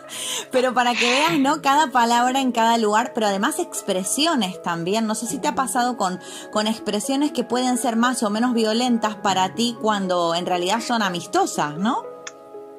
pero 0.50 0.72
para 0.72 0.94
que 0.94 1.10
veas, 1.10 1.38
¿no? 1.38 1.60
Cada 1.60 1.88
palabra 1.88 2.40
en 2.40 2.52
cada 2.52 2.78
lugar, 2.78 3.12
pero 3.14 3.26
además 3.26 3.58
expresiones 3.58 4.62
también. 4.62 5.06
No 5.06 5.14
sé 5.14 5.26
si 5.26 5.36
te 5.36 5.48
ha 5.48 5.54
pasado 5.54 5.98
con, 5.98 6.20
con 6.50 6.66
expresiones 6.68 7.32
que 7.32 7.44
pueden 7.44 7.76
ser 7.76 7.96
más 7.96 8.22
o 8.22 8.30
menos 8.30 8.54
violentas 8.54 8.93
para 9.00 9.54
ti 9.54 9.76
cuando 9.80 10.34
en 10.34 10.46
realidad 10.46 10.80
son 10.80 11.02
amistosas, 11.02 11.76
¿no? 11.76 12.02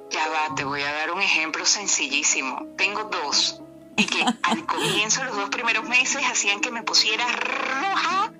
Ya 0.09 0.27
va, 0.29 0.55
te 0.55 0.63
voy 0.63 0.81
a 0.81 0.91
dar 0.91 1.11
un 1.11 1.21
ejemplo 1.21 1.65
sencillísimo. 1.65 2.67
Tengo 2.77 3.05
dos. 3.05 3.61
Y 3.97 4.05
que 4.05 4.23
al 4.43 4.65
comienzo, 4.65 5.23
los 5.23 5.35
dos 5.35 5.49
primeros 5.49 5.87
meses, 5.87 6.21
hacían 6.29 6.61
que 6.61 6.71
me 6.71 6.83
pusiera 6.83 7.25
roja 7.27 8.33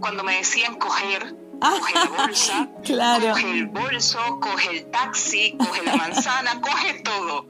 cuando 0.00 0.24
me 0.24 0.36
decían 0.36 0.76
coger 0.76 1.34
coge 1.60 1.94
la 1.94 2.04
bolsa, 2.04 2.68
claro. 2.84 3.30
coge 3.30 3.50
el 3.50 3.66
bolso, 3.66 4.18
coge 4.40 4.70
el 4.76 4.90
taxi, 4.90 5.56
coge 5.58 5.82
la 5.84 5.96
manzana, 5.96 6.60
coge 6.60 7.02
todo. 7.02 7.46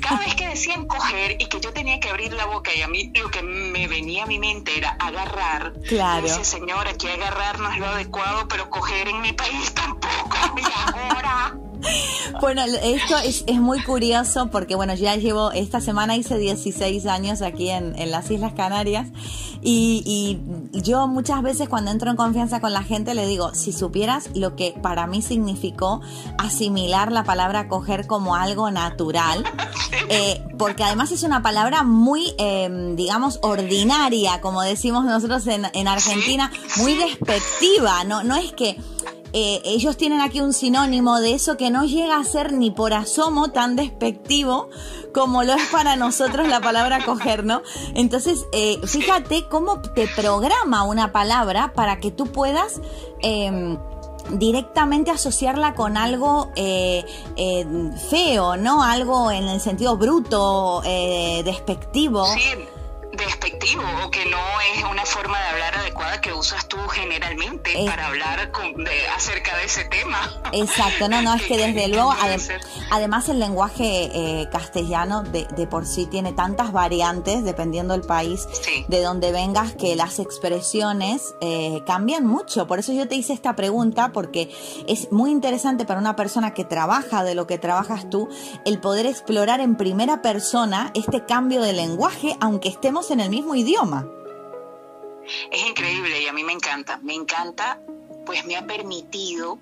Cada 0.00 0.20
vez 0.20 0.34
que 0.34 0.48
decían 0.48 0.86
coger 0.86 1.36
y 1.40 1.46
que 1.46 1.60
yo 1.60 1.72
tenía 1.72 2.00
que 2.00 2.08
abrir 2.08 2.32
la 2.32 2.46
boca 2.46 2.72
y 2.74 2.82
a 2.82 2.88
mí 2.88 3.12
lo 3.14 3.30
que 3.30 3.42
me 3.42 3.86
venía 3.88 4.24
a 4.24 4.26
mi 4.26 4.38
mente 4.38 4.76
era 4.76 4.90
agarrar. 4.98 5.74
Claro. 5.88 6.22
Dice, 6.22 6.44
señora, 6.44 6.90
aquí 6.90 7.08
agarrar 7.08 7.58
no 7.60 7.70
es 7.70 7.78
lo 7.78 7.86
adecuado, 7.86 8.48
pero 8.48 8.70
coger 8.70 9.08
en 9.08 9.20
mi 9.20 9.32
país 9.32 9.72
tampoco, 9.74 10.36
ahora. 10.94 11.54
Bueno, 12.40 12.62
esto 12.62 13.16
es, 13.18 13.44
muy 13.60 13.82
curioso 13.82 14.48
porque, 14.50 14.74
bueno, 14.74 14.94
ya 14.94 15.16
llevo, 15.16 15.50
esta 15.50 15.80
semana 15.80 16.16
hice 16.16 16.38
16 16.38 17.06
años 17.06 17.42
aquí 17.42 17.70
en, 17.70 17.94
las 18.10 18.30
Islas 18.30 18.52
Canarias 18.52 19.08
y, 19.60 20.38
yo 20.72 21.08
muchas 21.08 21.42
veces 21.42 21.68
cuando 21.68 21.90
entro 21.90 22.10
en 22.10 22.16
confianza 22.16 22.60
con 22.60 22.72
la 22.72 22.82
gente 22.82 23.14
le 23.14 23.26
digo, 23.26 23.54
si 23.54 23.72
supieras 23.72 24.30
lo 24.34 24.54
que 24.54 24.74
para 24.80 25.06
mí 25.06 25.20
significó 25.22 26.00
asimilar 26.38 27.10
la 27.10 27.24
palabra 27.24 27.68
coger 27.68 28.06
como 28.06 28.36
algo 28.36 28.70
natural, 28.70 29.44
eh, 30.08 30.42
porque 30.58 30.84
además 30.84 31.10
es 31.10 31.22
una 31.24 31.42
palabra 31.42 31.82
muy, 31.82 32.34
em, 32.38 32.94
digamos, 32.94 33.40
ordinaria, 33.42 34.40
como 34.40 34.62
decimos 34.62 35.04
nosotros 35.04 35.46
en, 35.48 35.66
en 35.72 35.88
Argentina, 35.88 36.52
muy 36.76 36.94
despectiva, 36.94 38.04
no, 38.04 38.22
no 38.22 38.36
es 38.36 38.52
que 38.52 38.78
eh, 39.32 39.60
ellos 39.64 39.96
tienen 39.96 40.20
aquí 40.20 40.40
un 40.40 40.52
sinónimo 40.52 41.20
de 41.20 41.34
eso 41.34 41.56
que 41.56 41.70
no 41.70 41.84
llega 41.84 42.16
a 42.16 42.24
ser 42.24 42.52
ni 42.52 42.70
por 42.70 42.92
asomo 42.94 43.50
tan 43.50 43.76
despectivo 43.76 44.70
como 45.12 45.42
lo 45.42 45.54
es 45.54 45.66
para 45.66 45.96
nosotros 45.96 46.48
la 46.48 46.60
palabra 46.60 47.04
coger, 47.04 47.44
¿no? 47.44 47.62
Entonces, 47.94 48.44
eh, 48.52 48.78
fíjate 48.84 49.46
cómo 49.48 49.80
te 49.80 50.06
programa 50.08 50.84
una 50.84 51.12
palabra 51.12 51.72
para 51.74 52.00
que 52.00 52.10
tú 52.10 52.26
puedas... 52.26 52.80
Em, 53.20 53.78
directamente 54.30 55.10
asociarla 55.10 55.72
con 55.74 55.96
algo 55.96 56.50
eh, 56.54 57.02
feo, 58.10 58.58
¿no? 58.58 58.82
Algo 58.82 59.30
en 59.30 59.48
el 59.48 59.58
sentido 59.58 59.96
bruto, 59.96 60.82
despectivo 60.82 62.26
despectivo 63.18 63.82
o 64.04 64.10
que 64.10 64.24
no 64.26 64.38
es 64.74 64.84
una 64.84 65.04
forma 65.04 65.38
de 65.38 65.48
hablar 65.48 65.76
adecuada 65.76 66.20
que 66.20 66.32
usas 66.32 66.66
tú 66.68 66.78
generalmente 66.88 67.74
para 67.86 68.06
hablar 68.06 68.50
acerca 69.14 69.56
de 69.56 69.64
ese 69.64 69.84
tema. 69.84 70.18
Exacto, 70.52 71.08
no, 71.08 71.22
no, 71.22 71.34
es 71.34 71.42
que 71.42 71.56
desde 71.66 71.88
luego, 71.88 72.14
además 72.90 73.28
el 73.28 73.38
lenguaje 73.38 74.10
eh, 74.12 74.48
castellano 74.50 75.22
de, 75.22 75.46
de, 75.56 75.66
por 75.66 75.86
sí 75.86 76.06
tiene 76.06 76.32
tantas 76.32 76.72
variantes, 76.72 77.44
dependiendo 77.44 77.94
del 77.94 78.06
país 78.06 78.46
de 78.88 79.02
donde 79.02 79.32
vengas, 79.32 79.74
que 79.74 79.96
las 79.96 80.18
expresiones 80.18 81.34
eh, 81.40 81.82
cambian 81.86 82.26
mucho. 82.26 82.66
Por 82.66 82.78
eso 82.78 82.92
yo 82.92 83.08
te 83.08 83.16
hice 83.16 83.32
esta 83.32 83.56
pregunta, 83.56 84.12
porque 84.12 84.50
es 84.86 85.10
muy 85.12 85.30
interesante 85.30 85.84
para 85.84 86.00
una 86.00 86.16
persona 86.16 86.54
que 86.54 86.64
trabaja 86.64 87.24
de 87.24 87.34
lo 87.34 87.46
que 87.46 87.58
trabajas 87.58 88.08
tú, 88.08 88.28
el 88.64 88.80
poder 88.80 89.06
explorar 89.06 89.60
en 89.60 89.76
primera 89.76 90.22
persona 90.22 90.92
este 90.94 91.24
cambio 91.24 91.60
de 91.62 91.72
lenguaje, 91.72 92.36
aunque 92.40 92.68
estemos 92.68 93.07
en 93.10 93.20
el 93.20 93.30
mismo 93.30 93.54
idioma. 93.54 94.06
Es 95.50 95.66
increíble 95.66 96.22
y 96.22 96.26
a 96.26 96.32
mí 96.32 96.42
me 96.42 96.52
encanta, 96.52 96.98
me 97.02 97.14
encanta, 97.14 97.80
pues 98.28 98.44
me 98.44 98.58
ha 98.58 98.66
permitido 98.66 99.58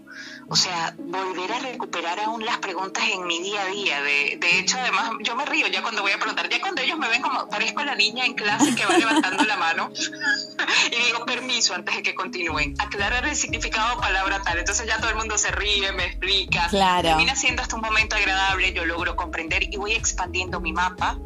o 0.49 0.55
sea, 0.55 0.95
volver 0.97 1.53
a 1.53 1.59
recuperar 1.59 2.21
aún 2.21 2.45
las 2.45 2.59
preguntas 2.59 3.03
en 3.13 3.27
mi 3.27 3.41
día 3.41 3.63
a 3.63 3.67
día. 3.67 4.03
De, 4.03 4.39
de 4.41 4.59
hecho, 4.59 4.79
además, 4.79 5.11
yo 5.23 5.35
me 5.35 5.45
río 5.45 5.67
ya 5.67 5.83
cuando 5.83 6.03
voy 6.03 6.13
a 6.13 6.19
preguntar, 6.19 6.49
ya 6.49 6.61
cuando 6.61 6.83
ellos 6.83 6.99
me 6.99 7.09
ven 7.09 7.21
como 7.21 7.49
parezco 7.49 7.83
la 7.83 7.97
niña 7.97 8.25
en 8.25 8.35
clase 8.35 8.75
que 8.75 8.87
va 8.87 8.97
levantando 8.99 9.43
la 9.45 9.57
mano 9.57 9.91
y 10.93 11.05
digo 11.05 11.25
permiso 11.27 11.75
antes 11.75 11.97
de 11.97 12.03
que 12.03 12.15
continúen, 12.15 12.75
aclarar 12.79 13.27
el 13.27 13.35
significado 13.35 13.97
de 13.97 14.03
palabra 14.03 14.41
tal. 14.43 14.59
Entonces 14.59 14.87
ya 14.87 14.99
todo 14.99 15.11
el 15.11 15.17
mundo 15.17 15.37
se 15.37 15.51
ríe, 15.51 15.91
me 15.93 16.05
explica. 16.05 16.69
Claro. 16.69 17.09
Termina 17.09 17.35
siendo 17.35 17.63
hasta 17.63 17.75
un 17.75 17.83
momento 17.83 18.15
agradable, 18.15 18.73
yo 18.73 18.85
logro 18.85 19.17
comprender 19.17 19.65
y 19.65 19.77
voy 19.77 19.93
expandiendo 19.93 20.61
mi 20.61 20.73
mapa, 20.73 21.19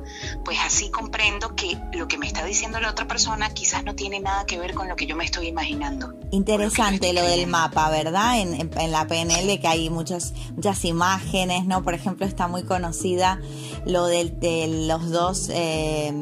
pues 0.44 0.58
así 0.64 0.90
comprendo 0.90 1.54
que 1.54 1.78
lo 1.92 2.08
que 2.08 2.16
me 2.16 2.26
está 2.26 2.44
diciendo 2.44 2.80
la 2.80 2.90
otra 2.90 3.06
persona 3.06 3.52
quizás 3.52 3.84
no 3.84 3.94
tiene 3.94 4.20
nada 4.20 4.46
que 4.46 4.58
ver 4.58 4.72
con 4.74 4.88
lo 4.88 4.96
que 4.96 5.04
yo 5.04 5.14
me 5.14 5.26
estoy 5.26 5.48
imaginando. 5.48 6.14
Interesante 6.30 7.12
lo, 7.12 7.22
del 7.30 7.46
mapa, 7.46 7.90
¿verdad? 7.90 8.40
En, 8.40 8.70
la 8.90 9.06
PNL 9.06 9.60
que 9.60 9.68
hay 9.68 9.90
muchas, 9.90 10.34
muchas 10.54 10.84
imágenes, 10.84 11.64
¿no? 11.66 11.82
Por 11.82 11.94
ejemplo, 11.94 12.26
está 12.26 12.48
muy 12.48 12.64
conocida 12.64 13.40
lo 13.86 14.06
de, 14.06 14.84
los 14.86 15.10
dos 15.10 15.48
eh, 15.52 16.12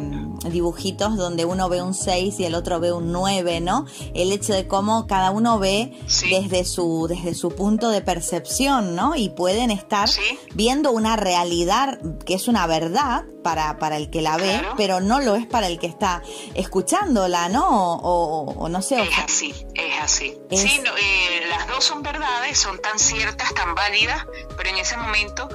dibujitos 0.44 1.16
donde 1.16 1.44
uno 1.44 1.68
ve 1.68 1.82
un 1.82 1.94
6 1.94 2.38
y 2.40 2.44
el 2.44 2.54
otro 2.54 2.80
ve 2.80 2.92
un 2.92 3.12
9, 3.12 3.60
¿no? 3.60 3.86
El 4.14 4.32
hecho 4.32 4.52
de 4.52 4.66
cómo 4.66 5.06
cada 5.06 5.30
uno 5.30 5.58
ve 5.58 5.98
desde, 6.30 6.64
su, 6.64 7.06
desde 7.08 7.34
su 7.34 7.50
punto 7.50 7.90
de 7.90 8.00
percepción, 8.00 8.94
¿no? 8.94 9.14
Y 9.16 9.30
pueden 9.30 9.70
estar 9.70 10.08
viendo 10.54 10.92
una 10.92 11.16
realidad 11.16 11.98
que 12.24 12.34
es 12.34 12.48
una 12.48 12.66
verdad 12.66 13.24
para, 13.42 13.78
para 13.78 13.96
el 13.96 14.10
que 14.10 14.20
la 14.20 14.36
ve, 14.36 14.62
pero 14.76 15.00
no 15.00 15.20
lo 15.20 15.34
es 15.34 15.46
para 15.46 15.66
el 15.66 15.78
que 15.78 15.86
está 15.86 16.22
escuchándola, 16.54 17.48
¿no? 17.48 17.96
O, 17.96 18.68
no 18.68 18.82
sé. 18.82 19.02
Es 19.02 19.18
así, 19.18 19.54
es 19.74 20.02
así. 20.02 20.38
Sí, 20.50 20.82
eh, 20.98 21.46
las 21.48 21.68
dos 21.68 21.84
son 21.84 22.02
verdades, 22.02 22.58
son 22.58 22.80
tan 22.80 22.98
ciertas, 22.98 23.54
tan 23.54 23.74
válidas, 23.74 24.26
pero 24.56 24.70
en 24.70 24.76
ese 24.76 24.96
momento 24.96 25.48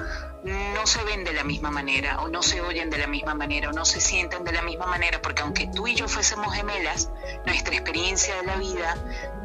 no 0.44 0.86
se 0.86 1.04
ven 1.04 1.24
de 1.24 1.34
la 1.34 1.44
misma 1.44 1.72
manera 1.72 2.22
o 2.22 2.28
no 2.28 2.42
se 2.42 2.62
oyen 2.62 2.90
de 2.90 2.98
la 2.98 3.08
misma 3.08 3.34
manera 3.34 3.70
o 3.70 3.74
no 3.74 3.86
se 3.86 4.02
sienten 4.02 4.44
de 4.44 4.52
la 4.52 4.62
misma 4.62 4.86
manera 4.86 5.22
porque 5.22 5.42
aunque 5.42 5.68
tú 5.68 5.88
y 5.88 5.96
yo 5.96 6.08
fuésemos 6.08 6.54
gemelas, 6.54 7.10
nuestra 7.46 7.74
experiencia 7.74 8.36
de 8.36 8.44
la 8.44 8.58
vida 8.58 8.96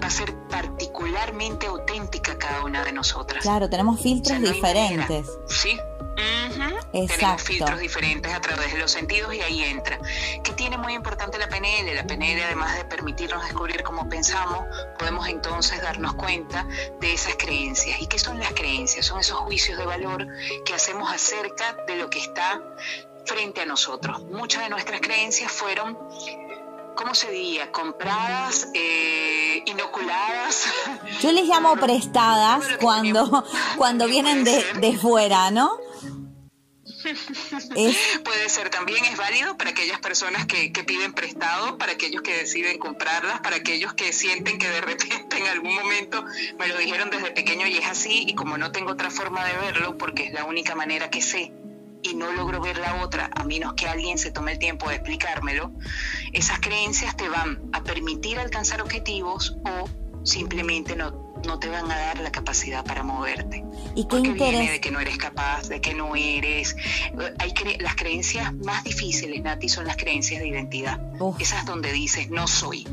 va 0.03 0.07
a 0.07 0.11
ser 0.11 0.35
particularmente 0.49 1.67
auténtica 1.67 2.37
cada 2.39 2.65
una 2.65 2.85
de 2.85 2.93
nosotras. 2.93 3.43
Claro, 3.43 3.71
tenemos 3.71 4.01
filtros 4.01 4.41
diferentes. 4.41 5.27
Sí, 5.49 5.79
tenemos 7.07 7.43
filtros 7.43 7.79
diferentes 7.81 8.33
a 8.33 8.41
través 8.41 8.73
de 8.73 8.79
los 8.79 8.91
sentidos 8.91 9.35
y 9.35 9.41
ahí 9.41 9.63
entra. 9.65 9.99
¿Qué 10.43 10.53
tiene 10.53 10.79
muy 10.79 10.95
importante 10.95 11.39
la 11.39 11.49
PNL? 11.49 11.95
La 11.95 12.07
PNL, 12.07 12.43
además 12.43 12.77
de 12.77 12.85
permitirnos 12.85 13.43
descubrir 13.45 13.83
cómo 13.83 14.09
pensamos, 14.09 14.65
podemos 14.99 15.29
entonces 15.29 15.81
darnos 15.81 16.15
cuenta 16.15 16.67
de 17.01 17.13
esas 17.13 17.37
creencias. 17.37 18.01
¿Y 18.01 18.07
qué 18.07 18.19
son 18.19 18.39
las 18.39 18.53
creencias? 18.53 19.07
Son 19.07 19.21
esos 19.21 19.39
juicios 19.39 19.79
de 19.79 19.87
valor 19.87 20.27
que 20.65 20.75
hacemos 20.75 21.13
acerca 21.13 21.77
de 21.87 21.97
lo 21.97 22.11
que 22.11 22.19
está 22.19 22.63
frente 23.25 23.61
a 23.61 23.67
nosotros. 23.67 24.23
Muchas 24.25 24.63
de 24.63 24.71
nuestras 24.71 25.01
creencias 25.01 25.53
fueron 25.53 25.97
¿cómo 26.99 27.15
se 27.15 27.31
diría? 27.31 27.71
Compradas, 27.71 28.69
eh, 28.75 29.63
inoculadas. 29.67 30.67
Yo 31.21 31.31
les 31.31 31.47
llamo 31.47 31.77
prestadas 31.77 32.65
cuando, 32.81 33.45
cuando 33.77 34.09
vienen 34.09 34.43
de, 34.43 34.65
de 34.81 34.99
fuera, 34.99 35.53
¿no? 35.53 35.79
Puede 38.25 38.49
ser 38.49 38.71
también, 38.71 39.05
es 39.05 39.17
válido 39.17 39.57
para 39.57 39.71
aquellas 39.71 40.01
personas 40.01 40.47
que, 40.47 40.73
que, 40.73 40.85
piden 40.85 41.13
prestado, 41.13 41.79
para 41.79 41.93
aquellos 41.93 42.23
que 42.23 42.37
deciden 42.37 42.79
comprarlas, 42.79 43.41
para 43.41 43.57
aquellos 43.57 43.95
que 43.95 44.13
sienten 44.13 44.59
que 44.59 44.69
de 44.69 44.81
repente 44.81 45.37
en 45.37 45.47
algún 45.47 45.75
momento 45.75 46.25
me 46.59 46.67
lo 46.69 46.79
dijeron 46.79 47.11
desde 47.11 47.31
pequeño 47.31 47.67
y 47.67 47.77
es 47.77 47.87
así, 47.87 48.25
y 48.27 48.35
como 48.35 48.59
no 48.59 48.73
tengo 48.73 48.93
otra 48.93 49.11
forma 49.11 49.45
de 49.45 49.57
verlo, 49.59 49.97
porque 49.97 50.25
es 50.25 50.33
la 50.33 50.45
única 50.45 50.75
manera 50.75 51.11
que 51.11 51.23
sé 51.23 51.53
y 52.03 52.15
no 52.15 52.33
logro 52.33 52.61
ver 52.61 52.79
la 52.79 53.03
otra, 53.03 53.31
a 53.35 53.45
menos 53.45 53.75
que 53.75 53.89
alguien 53.89 54.19
se 54.19 54.31
tome 54.31 54.53
el 54.53 54.59
tiempo 54.59 54.89
de 54.89 54.97
explicármelo, 54.97 55.73
esas 56.33 56.61
creencias 56.61 57.17
te 57.17 57.29
van 57.29 57.61
a 57.73 57.83
permitir 57.83 58.39
alcanzar 58.39 58.81
objetivos 58.81 59.57
o 59.65 59.89
simplemente 60.25 60.97
no 60.97 61.28
no 61.47 61.59
te 61.59 61.69
van 61.69 61.91
a 61.91 61.97
dar 61.97 62.21
la 62.21 62.31
capacidad 62.31 62.85
para 62.85 63.03
moverte. 63.03 63.65
¿Y 63.95 64.05
qué 64.05 64.19
interés? 64.19 64.71
de 64.71 64.81
que 64.81 64.91
no 64.91 65.01
eres 65.01 65.19
capaz, 65.19 65.69
de 65.69 65.81
que 65.81 65.95
no 65.95 66.15
eres. 66.17 66.77
Hay 67.39 67.55
las 67.79 67.95
creencias 67.97 68.55
más 68.55 68.85
difíciles, 68.85 69.43
Nati, 69.43 69.69
son 69.69 69.87
las 69.87 69.97
creencias 69.97 70.41
de 70.41 70.49
identidad. 70.49 71.01
Esas 71.39 71.67
donde 71.67 71.93
dices, 71.93 72.31
no 72.31 72.47
soy. 72.47 72.87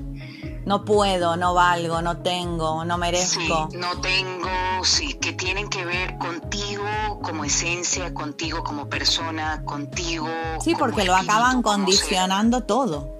No 0.65 0.83
puedo, 0.83 1.37
no 1.37 1.53
valgo, 1.53 2.01
no 2.01 2.17
tengo, 2.17 2.85
no 2.85 2.97
merezco. 2.97 3.69
Sí, 3.69 3.77
no 3.77 4.01
tengo, 4.01 4.49
sí, 4.83 5.13
que 5.13 5.33
tienen 5.33 5.69
que 5.69 5.85
ver 5.85 6.17
contigo 6.17 7.19
como 7.21 7.45
esencia, 7.45 8.13
contigo 8.15 8.63
como 8.63 8.89
persona, 8.89 9.63
contigo. 9.63 10.27
Sí, 10.63 10.73
porque 10.75 11.03
lo 11.03 11.15
acaban 11.15 11.61
condicionando 11.61 12.63
todo. 12.63 13.15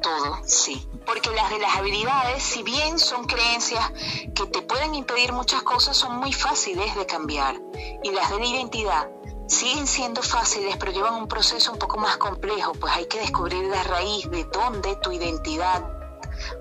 Todo, 0.00 0.40
sí 0.44 0.86
porque 1.06 1.30
las 1.30 1.50
de 1.50 1.58
las 1.58 1.76
habilidades, 1.76 2.42
si 2.42 2.62
bien 2.62 2.98
son 2.98 3.24
creencias 3.24 3.92
que 4.34 4.46
te 4.46 4.62
pueden 4.62 4.94
impedir 4.94 5.32
muchas 5.32 5.62
cosas, 5.62 5.96
son 5.96 6.16
muy 6.16 6.32
fáciles 6.32 6.94
de 6.96 7.06
cambiar. 7.06 7.56
Y 8.02 8.10
las 8.10 8.30
de 8.30 8.38
la 8.38 8.46
identidad 8.46 9.08
siguen 9.46 9.86
siendo 9.86 10.22
fáciles, 10.22 10.76
pero 10.76 10.92
llevan 10.92 11.14
un 11.14 11.28
proceso 11.28 11.72
un 11.72 11.78
poco 11.78 11.98
más 11.98 12.16
complejo, 12.16 12.72
pues 12.72 12.92
hay 12.92 13.06
que 13.06 13.20
descubrir 13.20 13.64
la 13.64 13.82
raíz 13.84 14.28
de 14.30 14.44
dónde 14.44 14.96
tu 14.96 15.12
identidad 15.12 15.96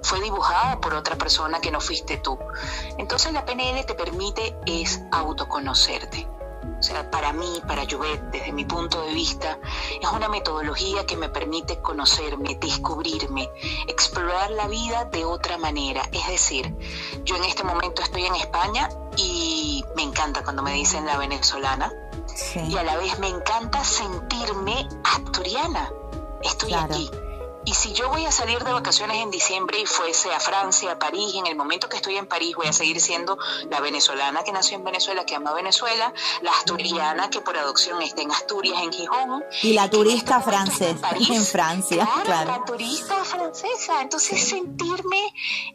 fue 0.01 0.21
dibujada 0.21 0.79
por 0.79 0.93
otra 0.93 1.15
persona 1.15 1.59
que 1.59 1.71
no 1.71 1.81
fuiste 1.81 2.17
tú. 2.17 2.37
Entonces 2.97 3.33
la 3.33 3.45
PNL 3.45 3.85
te 3.85 3.95
permite 3.95 4.55
es 4.65 5.01
autoconocerte. 5.11 6.27
O 6.79 6.83
sea, 6.83 7.09
para 7.09 7.33
mí, 7.33 7.61
para 7.67 7.83
Juvet, 7.89 8.21
desde 8.31 8.51
mi 8.51 8.65
punto 8.65 9.01
de 9.01 9.13
vista, 9.13 9.57
es 10.01 10.09
una 10.11 10.27
metodología 10.29 11.05
que 11.05 11.17
me 11.17 11.29
permite 11.29 11.81
conocerme, 11.81 12.55
descubrirme, 12.55 13.49
explorar 13.87 14.51
la 14.51 14.67
vida 14.67 15.05
de 15.05 15.25
otra 15.25 15.57
manera. 15.57 16.03
Es 16.11 16.27
decir, 16.27 16.75
yo 17.23 17.37
en 17.37 17.45
este 17.45 17.63
momento 17.63 18.01
estoy 18.01 18.25
en 18.25 18.35
España 18.35 18.89
y 19.17 19.83
me 19.95 20.03
encanta 20.03 20.43
cuando 20.43 20.61
me 20.61 20.73
dicen 20.73 21.05
la 21.05 21.17
venezolana. 21.17 21.91
Y 22.67 22.77
a 22.77 22.83
la 22.83 22.97
vez 22.97 23.17
me 23.19 23.29
encanta 23.29 23.83
sentirme 23.83 24.87
asturiana. 25.03 25.89
Estoy 26.43 26.73
aquí 26.73 27.09
y 27.65 27.73
si 27.73 27.93
yo 27.93 28.09
voy 28.09 28.25
a 28.25 28.31
salir 28.31 28.63
de 28.63 28.71
vacaciones 28.71 29.17
en 29.17 29.31
diciembre 29.31 29.79
y 29.79 29.85
fuese 29.85 30.31
a 30.31 30.39
Francia, 30.39 30.91
a 30.91 30.99
París, 30.99 31.33
en 31.35 31.47
el 31.47 31.55
momento 31.55 31.89
que 31.89 31.97
estoy 31.97 32.15
en 32.15 32.27
París 32.27 32.55
voy 32.55 32.67
a 32.67 32.73
seguir 32.73 33.01
siendo 33.01 33.39
la 33.71 33.79
venezolana 33.79 34.43
que 34.43 34.51
nació 34.51 34.77
en 34.77 34.83
Venezuela, 34.83 35.25
que 35.25 35.35
ama 35.35 35.51
Venezuela, 35.53 36.13
la 36.41 36.51
asturiana 36.51 37.29
que 37.31 37.41
por 37.41 37.57
adopción 37.57 38.01
está 38.03 38.21
en 38.21 38.31
Asturias, 38.31 38.79
en 38.83 38.91
Gijón. 38.91 39.43
Y 39.63 39.73
la 39.73 39.89
turista 39.89 40.37
este 40.37 40.51
francesa 40.51 41.09
en, 41.29 41.45
Francia, 41.45 42.07
claro, 42.23 42.51
La 42.51 42.65
turista 42.65 43.15
francesa. 43.23 44.01
Entonces 44.01 44.47
sentirme 44.47 45.33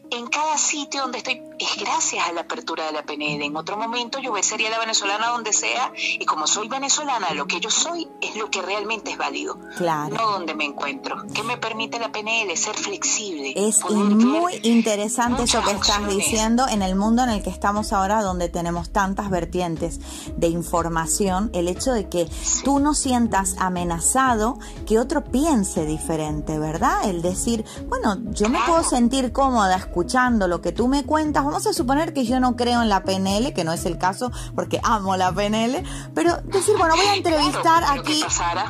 en 0.09 0.27
cada 0.27 0.57
sitio 0.57 1.01
donde 1.01 1.17
estoy 1.17 1.43
es 1.59 1.75
gracias 1.77 2.27
a 2.27 2.31
la 2.31 2.41
apertura 2.41 2.85
de 2.85 2.93
la 2.93 3.03
PNL. 3.03 3.43
En 3.43 3.55
otro 3.55 3.75
momento 3.75 4.19
yo 4.19 4.33
sería 4.41 4.69
la 4.69 4.79
venezolana 4.79 5.27
donde 5.27 5.51
sea 5.53 5.91
y 5.95 6.25
como 6.25 6.47
soy 6.47 6.67
venezolana, 6.69 7.31
lo 7.33 7.47
que 7.47 7.59
yo 7.59 7.69
soy 7.69 8.07
es 8.21 8.35
lo 8.35 8.49
que 8.49 8.61
realmente 8.61 9.11
es 9.11 9.17
válido. 9.17 9.59
Claro. 9.77 10.15
No 10.15 10.31
donde 10.31 10.55
me 10.55 10.65
encuentro. 10.65 11.23
¿Qué 11.33 11.43
me 11.43 11.57
permite 11.57 11.80
la 11.89 12.11
PNL, 12.11 12.55
ser 12.55 12.75
flexible. 12.75 13.53
Es 13.55 13.83
muy 13.89 14.59
interesante 14.63 15.43
eso 15.43 15.61
que 15.63 15.71
estás 15.71 16.07
diciendo 16.07 16.67
en 16.67 16.81
el 16.81 16.95
mundo 16.95 17.23
en 17.23 17.29
el 17.29 17.41
que 17.41 17.49
estamos 17.49 17.91
ahora, 17.91 18.21
donde 18.21 18.49
tenemos 18.49 18.91
tantas 18.91 19.29
vertientes 19.29 19.99
de 20.37 20.47
información, 20.47 21.49
el 21.53 21.67
hecho 21.67 21.91
de 21.91 22.07
que 22.07 22.29
tú 22.63 22.79
no 22.79 22.93
sientas 22.93 23.55
amenazado 23.57 24.59
que 24.85 24.99
otro 24.99 25.23
piense 25.23 25.85
diferente, 25.85 26.59
¿verdad? 26.59 27.09
El 27.09 27.21
decir, 27.21 27.65
bueno, 27.87 28.17
yo 28.31 28.49
me 28.49 28.59
puedo 28.67 28.83
sentir 28.83 29.31
cómoda 29.31 29.75
escuchando 29.75 30.47
lo 30.47 30.61
que 30.61 30.71
tú 30.71 30.87
me 30.87 31.03
cuentas, 31.03 31.43
vamos 31.43 31.65
a 31.65 31.73
suponer 31.73 32.13
que 32.13 32.25
yo 32.25 32.39
no 32.39 32.55
creo 32.55 32.81
en 32.81 32.89
la 32.89 33.03
PNL, 33.03 33.53
que 33.53 33.63
no 33.63 33.73
es 33.73 33.85
el 33.85 33.97
caso 33.97 34.31
porque 34.55 34.79
amo 34.83 35.17
la 35.17 35.31
PNL, 35.31 35.83
pero 36.13 36.37
decir, 36.43 36.75
bueno, 36.77 36.95
voy 36.95 37.05
a 37.07 37.15
entrevistar 37.15 37.83
aquí, 37.87 38.21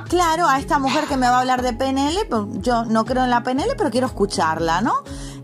claro, 0.08 0.48
a 0.48 0.60
esta 0.60 0.80
mujer 0.80 1.06
que 1.06 1.18
me 1.18 1.28
va 1.28 1.38
a 1.38 1.40
hablar 1.42 1.62
de 1.62 1.74
PNL, 1.74 2.26
pues 2.30 2.44
yo 2.62 2.86
no 2.86 3.01
creo 3.06 3.24
en 3.24 3.30
la 3.30 3.44
PNL, 3.44 3.74
pero 3.78 3.90
quiero 3.90 4.08
escucharla, 4.08 4.82
¿no? 4.82 4.94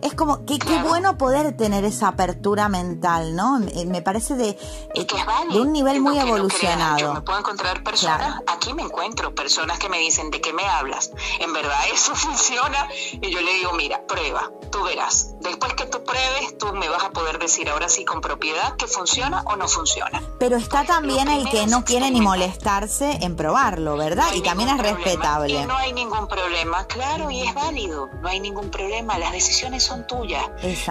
Es 0.01 0.13
como 0.13 0.45
que 0.45 0.59
qué 0.59 0.81
bueno 0.83 1.17
poder 1.17 1.55
tener 1.57 1.83
esa 1.85 2.09
apertura 2.09 2.69
mental, 2.69 3.35
¿no? 3.35 3.59
Me 3.59 4.01
parece 4.01 4.35
de, 4.35 4.49
eh, 4.49 5.07
de 5.51 5.59
un 5.59 5.71
nivel 5.71 6.01
muy 6.01 6.17
evolucionado. 6.19 6.97
yo 6.97 7.13
me 7.13 7.21
puedo 7.21 7.39
encontrar 7.39 7.83
personas, 7.83 8.41
aquí 8.47 8.73
me 8.73 8.83
encuentro 8.83 9.33
personas 9.33 9.79
que 9.79 9.89
me 9.89 9.99
dicen, 9.99 10.29
¿de 10.31 10.41
qué 10.41 10.53
me 10.53 10.63
hablas? 10.63 11.11
En 11.39 11.53
verdad 11.53 11.77
eso 11.93 12.15
funciona 12.15 12.87
y 12.91 13.31
yo 13.31 13.41
le 13.41 13.53
digo, 13.53 13.73
mira, 13.73 14.05
prueba, 14.07 14.51
tú 14.71 14.83
verás. 14.83 15.33
Después 15.41 15.73
que 15.73 15.85
tú 15.85 16.03
pruebes, 16.03 16.57
tú 16.57 16.73
me 16.73 16.89
vas 16.89 17.03
a 17.03 17.11
poder 17.11 17.39
decir 17.39 17.69
ahora 17.69 17.89
sí 17.89 18.05
con 18.05 18.21
propiedad 18.21 18.75
que 18.75 18.87
funciona 18.87 19.43
o 19.45 19.55
no 19.55 19.67
funciona. 19.67 20.21
Pero 20.39 20.57
está 20.57 20.85
también 20.85 21.27
el 21.27 21.49
que 21.49 21.67
no 21.67 21.83
quiere 21.83 22.11
ni 22.11 22.21
molestarse 22.21 23.17
en 23.21 23.35
probarlo, 23.35 23.97
¿verdad? 23.97 24.27
y 24.33 24.41
también 24.41 24.69
es 24.69 24.77
respetable. 24.77 25.65
no 25.65 25.75
hay 25.77 25.93
ningún 25.93 26.27
problema, 26.27 26.85
claro, 26.85 27.31
y 27.31 27.41
es 27.41 27.53
válido, 27.53 28.09
no 28.21 28.27
hay 28.27 28.39
ningún 28.39 28.69
problema, 28.69 29.17
las 29.17 29.31
decisiones 29.31 29.83
son 29.87 30.05
tuyas. 30.05 30.45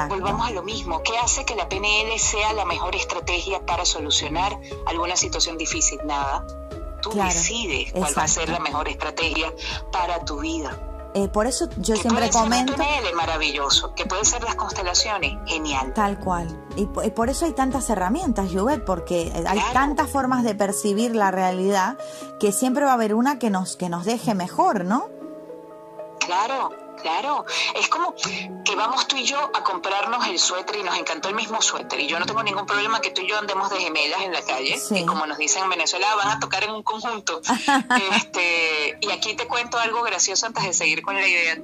Volvamos 0.08 0.48
a 0.48 0.50
lo 0.50 0.62
mismo, 0.62 1.02
¿qué 1.02 1.16
hace 1.18 1.44
que 1.44 1.54
la 1.54 1.68
PNL 1.68 2.18
sea 2.18 2.52
la 2.54 2.64
mejor 2.64 2.96
estrategia 2.96 3.64
para 3.64 3.84
solucionar 3.84 4.58
alguna 4.86 5.16
situación 5.16 5.58
difícil? 5.58 6.00
Nada. 6.04 6.46
Tú 7.02 7.12
decides 7.12 7.92
cuál 7.92 8.18
va 8.18 8.24
a 8.24 8.28
ser 8.28 8.48
la 8.48 8.58
mejor 8.58 8.88
estrategia 8.88 9.52
para 9.92 10.24
tu 10.24 10.40
vida. 10.40 10.76
Eh, 11.14 11.28
por 11.28 11.46
eso 11.46 11.68
yo 11.78 11.96
siempre 11.96 12.28
comento. 12.30 12.74
PNL 12.74 13.14
maravilloso, 13.14 13.94
que 13.94 14.04
puede 14.04 14.24
ser 14.24 14.42
las 14.42 14.54
constelaciones, 14.54 15.38
genial. 15.46 15.94
Tal 15.94 16.18
cual. 16.18 16.46
Y, 16.76 16.84
por 16.86 17.30
eso 17.30 17.46
hay 17.46 17.52
tantas 17.52 17.88
herramientas, 17.88 18.50
Juvet, 18.52 18.84
porque 18.84 19.32
hay 19.46 19.60
tantas 19.72 20.10
formas 20.10 20.44
de 20.44 20.54
percibir 20.54 21.16
la 21.16 21.30
realidad 21.30 21.96
que 22.38 22.52
siempre 22.52 22.84
va 22.84 22.90
a 22.90 22.94
haber 22.94 23.14
una 23.14 23.38
que 23.38 23.48
nos, 23.48 23.76
que 23.76 23.88
nos 23.88 24.04
deje 24.04 24.34
mejor, 24.34 24.84
¿no? 24.84 25.08
Claro, 26.18 26.70
Claro, 27.00 27.44
es 27.74 27.88
como 27.88 28.14
que 28.64 28.74
vamos 28.74 29.06
tú 29.06 29.16
y 29.16 29.24
yo 29.24 29.38
a 29.38 29.62
comprarnos 29.62 30.26
el 30.26 30.38
suéter 30.38 30.76
y 30.76 30.82
nos 30.82 30.96
encantó 30.98 31.28
el 31.28 31.34
mismo 31.34 31.60
suéter 31.62 32.00
y 32.00 32.06
yo 32.06 32.18
no 32.18 32.26
tengo 32.26 32.42
ningún 32.42 32.66
problema 32.66 33.00
que 33.00 33.10
tú 33.10 33.22
y 33.22 33.28
yo 33.28 33.38
andemos 33.38 33.70
de 33.70 33.78
gemelas 33.78 34.22
en 34.22 34.32
la 34.32 34.42
calle 34.42 34.76
y 34.90 35.06
como 35.06 35.26
nos 35.26 35.38
dicen 35.38 35.64
en 35.64 35.70
Venezuela 35.70 36.14
van 36.16 36.28
a 36.28 36.40
tocar 36.40 36.64
en 36.64 36.70
un 36.70 36.82
conjunto. 36.82 37.40
este, 38.12 38.98
y 39.00 39.10
aquí 39.10 39.34
te 39.34 39.46
cuento 39.46 39.78
algo 39.78 40.02
gracioso 40.02 40.46
antes 40.46 40.64
de 40.64 40.72
seguir 40.72 41.02
con 41.02 41.14
la 41.14 41.26
idea. 41.26 41.58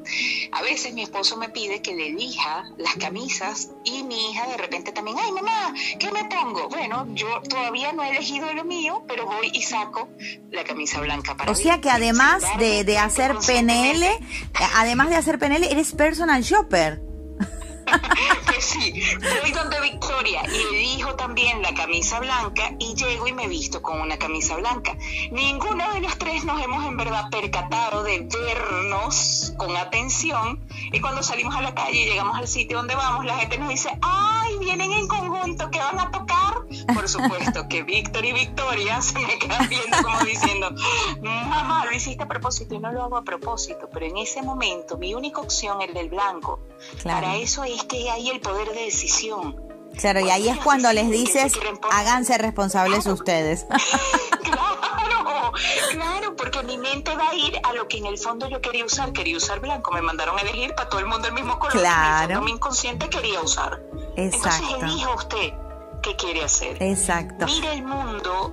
A 0.52 0.62
veces 0.62 0.92
mi 0.94 1.02
esposo 1.02 1.36
me 1.36 1.48
pide 1.48 1.82
que 1.82 1.94
le 1.94 2.08
elija 2.08 2.64
las 2.76 2.94
camisas 2.96 3.70
y 3.84 4.02
mi 4.02 4.30
hija 4.30 4.46
de 4.46 4.56
repente 4.56 4.92
también, 4.92 5.18
ay 5.18 5.32
mamá, 5.32 5.74
¿qué 5.98 6.10
me 6.10 6.24
pongo? 6.24 6.68
Bueno, 6.68 7.06
yo 7.10 7.40
todavía 7.48 7.92
no 7.92 8.02
he 8.02 8.10
elegido 8.10 8.52
lo 8.52 8.64
mío, 8.64 9.04
pero 9.08 9.26
voy 9.26 9.50
y 9.52 9.62
saco 9.62 10.08
la 10.50 10.64
camisa 10.64 11.00
blanca 11.00 11.36
para 11.36 11.50
O 11.50 11.54
sea 11.54 11.80
que 11.80 11.90
además 11.90 12.44
de, 12.58 12.84
de 12.84 12.98
hacer 12.98 13.36
PNL, 13.46 14.04
además 14.76 15.10
de 15.10 15.16
hacer 15.22 15.38
PNL, 15.38 15.64
eres 15.70 15.92
personal 15.92 16.42
shopper. 16.42 17.00
pues 18.46 18.64
sí, 18.64 19.02
voy 19.40 19.52
donde 19.52 19.80
Victoria 19.80 20.42
y 20.50 20.74
elijo 20.74 21.14
también 21.14 21.62
la 21.62 21.72
camisa 21.74 22.18
blanca 22.18 22.74
y 22.80 22.94
llego 22.94 23.28
y 23.28 23.32
me 23.32 23.46
visto 23.46 23.82
con 23.82 24.00
una 24.00 24.18
camisa 24.18 24.56
blanca. 24.56 24.96
Ninguno 25.30 25.92
de 25.94 26.00
los 26.00 26.18
tres 26.18 26.44
nos 26.44 26.60
hemos 26.60 26.84
en 26.84 26.96
verdad 26.96 27.30
percatado 27.30 28.02
de 28.02 28.28
vernos 28.32 29.52
con 29.56 29.76
atención 29.76 30.60
y 30.92 31.00
cuando 31.00 31.22
salimos 31.22 31.54
a 31.54 31.62
la 31.62 31.74
calle 31.74 32.02
y 32.02 32.04
llegamos 32.06 32.36
al 32.36 32.48
sitio 32.48 32.78
donde 32.78 32.96
vamos, 32.96 33.24
la 33.24 33.36
gente 33.36 33.58
nos 33.58 33.68
dice, 33.68 33.90
¡ay, 34.02 34.58
vienen 34.58 34.92
en 34.92 35.06
conjunto, 35.06 35.70
que 35.70 35.78
van 35.78 36.00
a 36.00 36.10
tocar! 36.10 36.51
Por 36.94 37.08
supuesto 37.08 37.68
que 37.68 37.82
Víctor 37.82 38.24
y 38.24 38.32
Victoria 38.32 39.00
se 39.00 39.18
me 39.18 39.38
quedan 39.38 39.68
viendo 39.68 39.96
como 40.02 40.20
diciendo, 40.20 40.70
mamá, 41.20 41.84
lo 41.84 41.92
hiciste 41.92 42.22
a 42.24 42.28
propósito 42.28 42.74
y 42.74 42.78
no 42.78 42.92
lo 42.92 43.02
hago 43.02 43.16
a 43.16 43.24
propósito, 43.24 43.88
pero 43.92 44.06
en 44.06 44.18
ese 44.18 44.42
momento 44.42 44.98
mi 44.98 45.14
única 45.14 45.40
opción, 45.40 45.82
el 45.82 45.94
del 45.94 46.08
blanco, 46.08 46.60
para 47.04 47.36
eso 47.36 47.64
es 47.64 47.82
que 47.84 48.10
hay 48.10 48.30
el 48.30 48.40
poder 48.40 48.68
de 48.70 48.84
decisión. 48.84 49.72
Claro, 49.98 50.20
y 50.20 50.30
ahí 50.30 50.48
es 50.48 50.58
cuando 50.58 50.92
les 50.92 51.10
dices, 51.10 51.52
háganse 51.90 52.38
responsables 52.38 53.06
ustedes. 53.06 53.66
claro, 54.42 55.52
claro, 55.90 56.36
porque 56.36 56.62
mi 56.62 56.78
mente 56.78 57.14
va 57.14 57.30
a 57.30 57.34
ir 57.34 57.60
a 57.62 57.72
lo 57.74 57.86
que 57.88 57.98
en 57.98 58.06
el 58.06 58.18
fondo 58.18 58.48
yo 58.48 58.60
quería 58.60 58.84
usar. 58.84 59.12
Quería 59.12 59.36
usar 59.36 59.60
blanco, 59.60 59.92
me 59.92 60.02
mandaron 60.02 60.38
a 60.38 60.42
elegir 60.42 60.74
para 60.74 60.88
todo 60.88 61.00
el 61.00 61.06
mundo 61.06 61.28
el 61.28 61.34
mismo 61.34 61.58
color. 61.58 61.78
Claro. 61.78 62.40
Mi 62.42 62.52
inconsciente 62.52 63.08
quería 63.08 63.40
usar. 63.40 63.82
Exacto. 64.16 64.64
Entonces 64.64 64.82
elija 64.82 65.14
usted 65.14 65.52
qué 66.02 66.16
quiere 66.16 66.44
hacer. 66.44 66.82
Exacto. 66.82 67.46
Mire 67.46 67.72
el 67.72 67.84
mundo 67.84 68.52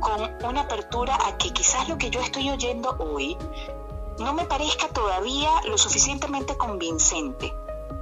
con 0.00 0.30
una 0.44 0.60
apertura 0.60 1.18
a 1.26 1.36
que 1.36 1.52
quizás 1.52 1.88
lo 1.88 1.98
que 1.98 2.10
yo 2.10 2.20
estoy 2.20 2.50
oyendo 2.50 2.96
hoy 2.98 3.36
no 4.18 4.32
me 4.34 4.44
parezca 4.44 4.88
todavía 4.88 5.50
lo 5.66 5.76
suficientemente 5.78 6.56
convincente. 6.56 7.52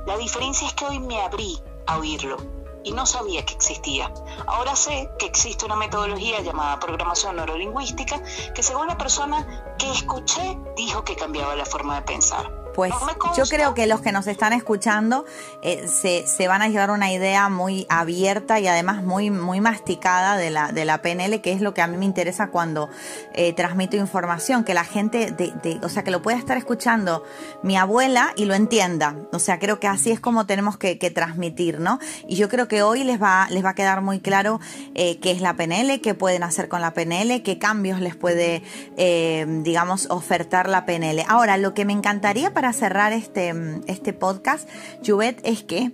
La 0.06 0.16
diferencia 0.18 0.66
es 0.66 0.74
que 0.74 0.84
hoy 0.84 0.98
me 0.98 1.20
abrí 1.20 1.58
a 1.86 1.98
oírlo 1.98 2.36
y 2.84 2.92
no 2.92 3.06
sabía 3.06 3.44
que 3.44 3.54
existía. 3.54 4.12
Ahora 4.46 4.76
sé 4.76 5.10
que 5.18 5.26
existe 5.26 5.64
una 5.64 5.76
metodología 5.76 6.40
llamada 6.40 6.78
programación 6.80 7.36
neurolingüística 7.36 8.22
que 8.54 8.62
según 8.62 8.88
la 8.88 8.98
persona 8.98 9.74
que 9.78 9.90
escuché 9.90 10.58
dijo 10.76 11.04
que 11.04 11.16
cambiaba 11.16 11.54
la 11.56 11.64
forma 11.64 11.96
de 11.96 12.02
pensar 12.02 12.67
pues 12.78 12.94
yo 13.36 13.42
creo 13.46 13.74
que 13.74 13.88
los 13.88 14.02
que 14.02 14.12
nos 14.12 14.28
están 14.28 14.52
escuchando 14.52 15.24
eh, 15.62 15.88
se, 15.88 16.46
van 16.46 16.62
a 16.62 16.68
llevar 16.68 16.92
una 16.92 17.10
idea 17.10 17.48
muy 17.48 17.88
abierta 17.88 18.60
y 18.60 18.68
además 18.68 19.02
muy, 19.02 19.30
muy 19.30 19.60
masticada 19.60 20.36
de 20.36 20.50
la, 20.50 20.70
de 20.70 20.84
la 20.84 21.02
PNL, 21.02 21.40
que 21.40 21.50
es 21.50 21.60
lo 21.60 21.74
que 21.74 21.82
a 21.82 21.88
mí 21.88 21.96
me 21.96 22.04
interesa 22.04 22.50
cuando 22.50 22.88
eh, 23.34 23.52
transmito 23.52 23.96
información, 23.96 24.62
que 24.62 24.74
la 24.74 24.84
gente, 24.84 25.32
de, 25.32 25.80
o 25.82 25.88
sea, 25.88 26.04
que 26.04 26.12
lo 26.12 26.22
pueda 26.22 26.38
estar 26.38 26.56
escuchando 26.56 27.24
mi 27.64 27.76
abuela 27.76 28.32
y 28.36 28.44
lo 28.44 28.54
entienda. 28.54 29.16
O 29.32 29.40
sea, 29.40 29.58
creo 29.58 29.80
que 29.80 29.88
así 29.88 30.12
es 30.12 30.20
como 30.20 30.46
tenemos 30.46 30.78
que, 30.78 30.94
transmitir, 31.12 31.80
¿no? 31.80 31.98
Y 32.28 32.36
yo 32.36 32.48
creo 32.48 32.68
que 32.68 32.82
hoy 32.82 33.02
les 33.02 33.20
va, 33.20 33.48
les 33.50 33.64
va 33.64 33.70
a 33.70 33.74
quedar 33.74 34.02
muy 34.02 34.20
claro 34.20 34.60
eh, 34.94 35.18
qué 35.18 35.32
es 35.32 35.40
la 35.40 35.56
PNL, 35.56 36.00
qué 36.00 36.14
pueden 36.14 36.44
hacer 36.44 36.68
con 36.68 36.80
la 36.80 36.92
PNL, 36.92 37.42
qué 37.42 37.58
cambios 37.58 38.00
les 38.00 38.14
puede, 38.14 38.62
digamos, 38.96 40.06
ofertar 40.10 40.68
la 40.68 40.86
PNL. 40.86 41.24
Ahora, 41.26 41.56
lo 41.56 41.74
que 41.74 41.84
me 41.84 41.92
encantaría 41.92 42.54
para 42.54 42.67
cerrar 42.72 43.12
este, 43.12 43.52
este 43.86 44.12
podcast, 44.12 44.68
Juvet, 45.04 45.40
es 45.44 45.62
que 45.62 45.92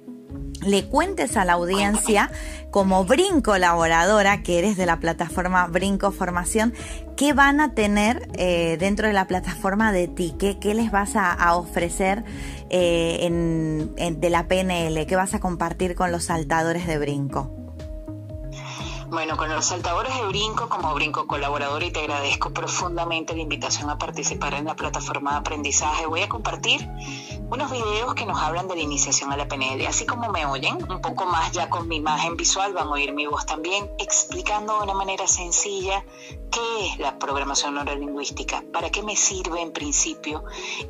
le 0.66 0.86
cuentes 0.86 1.36
a 1.36 1.44
la 1.44 1.54
audiencia, 1.54 2.30
como 2.70 3.04
Brinco 3.04 3.52
colaboradora 3.52 4.42
que 4.42 4.58
eres 4.58 4.76
de 4.76 4.86
la 4.86 4.98
plataforma 4.98 5.66
Brinco 5.66 6.10
Formación, 6.10 6.72
qué 7.16 7.32
van 7.32 7.60
a 7.60 7.74
tener 7.74 8.28
eh, 8.36 8.76
dentro 8.80 9.06
de 9.06 9.12
la 9.12 9.26
plataforma 9.26 9.92
de 9.92 10.08
ti, 10.08 10.34
qué, 10.38 10.58
qué 10.58 10.74
les 10.74 10.90
vas 10.90 11.12
a, 11.14 11.56
ofrecer 11.56 12.24
eh, 12.70 13.18
en, 13.22 14.20
de 14.20 14.30
la 14.30 14.48
PNL, 14.48 15.06
qué 15.06 15.16
vas 15.16 15.34
a 15.34 15.40
compartir 15.40 15.94
con 15.94 16.10
los 16.10 16.24
saltadores 16.24 16.86
de 16.86 16.98
Brinco. 16.98 17.63
Bueno, 19.08 19.36
con 19.36 19.48
los 19.50 19.66
saltadores 19.66 20.14
de 20.14 20.26
Brinco 20.26 20.68
como 20.68 20.94
Brinco 20.94 21.26
colaborador 21.26 21.82
y 21.82 21.90
te 21.90 22.00
agradezco 22.00 22.50
profundamente 22.50 23.34
la 23.34 23.42
invitación 23.42 23.90
a 23.90 23.98
participar 23.98 24.54
en 24.54 24.64
la 24.64 24.76
plataforma 24.76 25.32
de 25.32 25.36
aprendizaje. 25.38 26.06
Voy 26.06 26.22
a 26.22 26.28
compartir 26.28 26.88
unos 27.50 27.70
videos 27.70 28.14
que 28.14 28.24
nos 28.24 28.40
hablan 28.40 28.66
de 28.66 28.74
la 28.74 28.80
iniciación 28.80 29.30
a 29.30 29.36
la 29.36 29.46
PNL, 29.46 29.86
así 29.86 30.06
como 30.06 30.30
me 30.30 30.46
oyen, 30.46 30.78
un 30.90 31.00
poco 31.00 31.26
más 31.26 31.52
ya 31.52 31.68
con 31.68 31.86
mi 31.86 31.96
imagen 31.96 32.36
visual, 32.36 32.72
van 32.72 32.88
a 32.88 32.90
oír 32.90 33.12
mi 33.12 33.26
voz 33.26 33.44
también, 33.46 33.90
explicando 33.98 34.78
de 34.78 34.84
una 34.84 34.94
manera 34.94 35.26
sencilla 35.26 36.04
qué 36.50 36.86
es 36.86 36.98
la 36.98 37.18
programación 37.18 37.74
neurolingüística, 37.74 38.64
para 38.72 38.90
qué 38.90 39.02
me 39.02 39.16
sirve 39.16 39.60
en 39.60 39.72
principio 39.72 40.44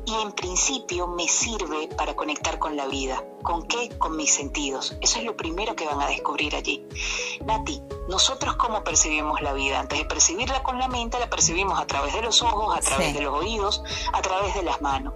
y 0.05 0.13
en 0.21 0.31
principio 0.31 1.07
me 1.07 1.27
sirve 1.27 1.89
para 1.97 2.15
conectar 2.15 2.59
con 2.59 2.75
la 2.77 2.87
vida. 2.87 3.23
¿Con 3.43 3.67
qué? 3.67 3.89
Con 3.97 4.15
mis 4.15 4.33
sentidos. 4.33 4.97
Eso 5.01 5.19
es 5.19 5.25
lo 5.25 5.37
primero 5.37 5.75
que 5.75 5.85
van 5.85 6.01
a 6.01 6.07
descubrir 6.07 6.55
allí. 6.55 6.83
Nati, 7.45 7.79
nosotros 8.15 8.55
cómo 8.55 8.81
percibimos 8.81 9.41
la 9.41 9.51
vida. 9.51 9.77
Antes 9.77 9.99
de 9.99 10.05
percibirla 10.05 10.63
con 10.63 10.79
la 10.79 10.87
mente, 10.87 11.19
la 11.19 11.29
percibimos 11.29 11.77
a 11.77 11.85
través 11.85 12.13
de 12.13 12.21
los 12.21 12.41
ojos, 12.41 12.73
a 12.73 12.79
través 12.79 13.13
de 13.13 13.19
los 13.19 13.33
oídos, 13.33 13.83
a 14.13 14.21
través 14.21 14.55
de 14.55 14.63
las 14.63 14.81
manos. 14.81 15.13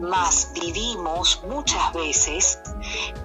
Más 0.00 0.50
vivimos 0.54 1.42
muchas 1.46 1.92
veces 1.92 2.58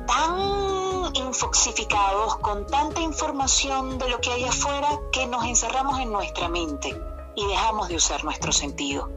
tan 0.05 1.15
infoxificados 1.15 2.35
con 2.39 2.67
tanta 2.67 2.99
información 2.99 3.97
de 3.97 4.09
lo 4.09 4.19
que 4.19 4.33
hay 4.33 4.43
afuera 4.43 4.89
que 5.13 5.25
nos 5.27 5.45
encerramos 5.45 5.97
en 5.99 6.11
nuestra 6.11 6.49
mente 6.49 7.01
y 7.37 7.47
dejamos 7.47 7.87
de 7.87 7.95
usar 7.95 8.21
nuestro 8.25 8.51
sentido. 8.51 9.09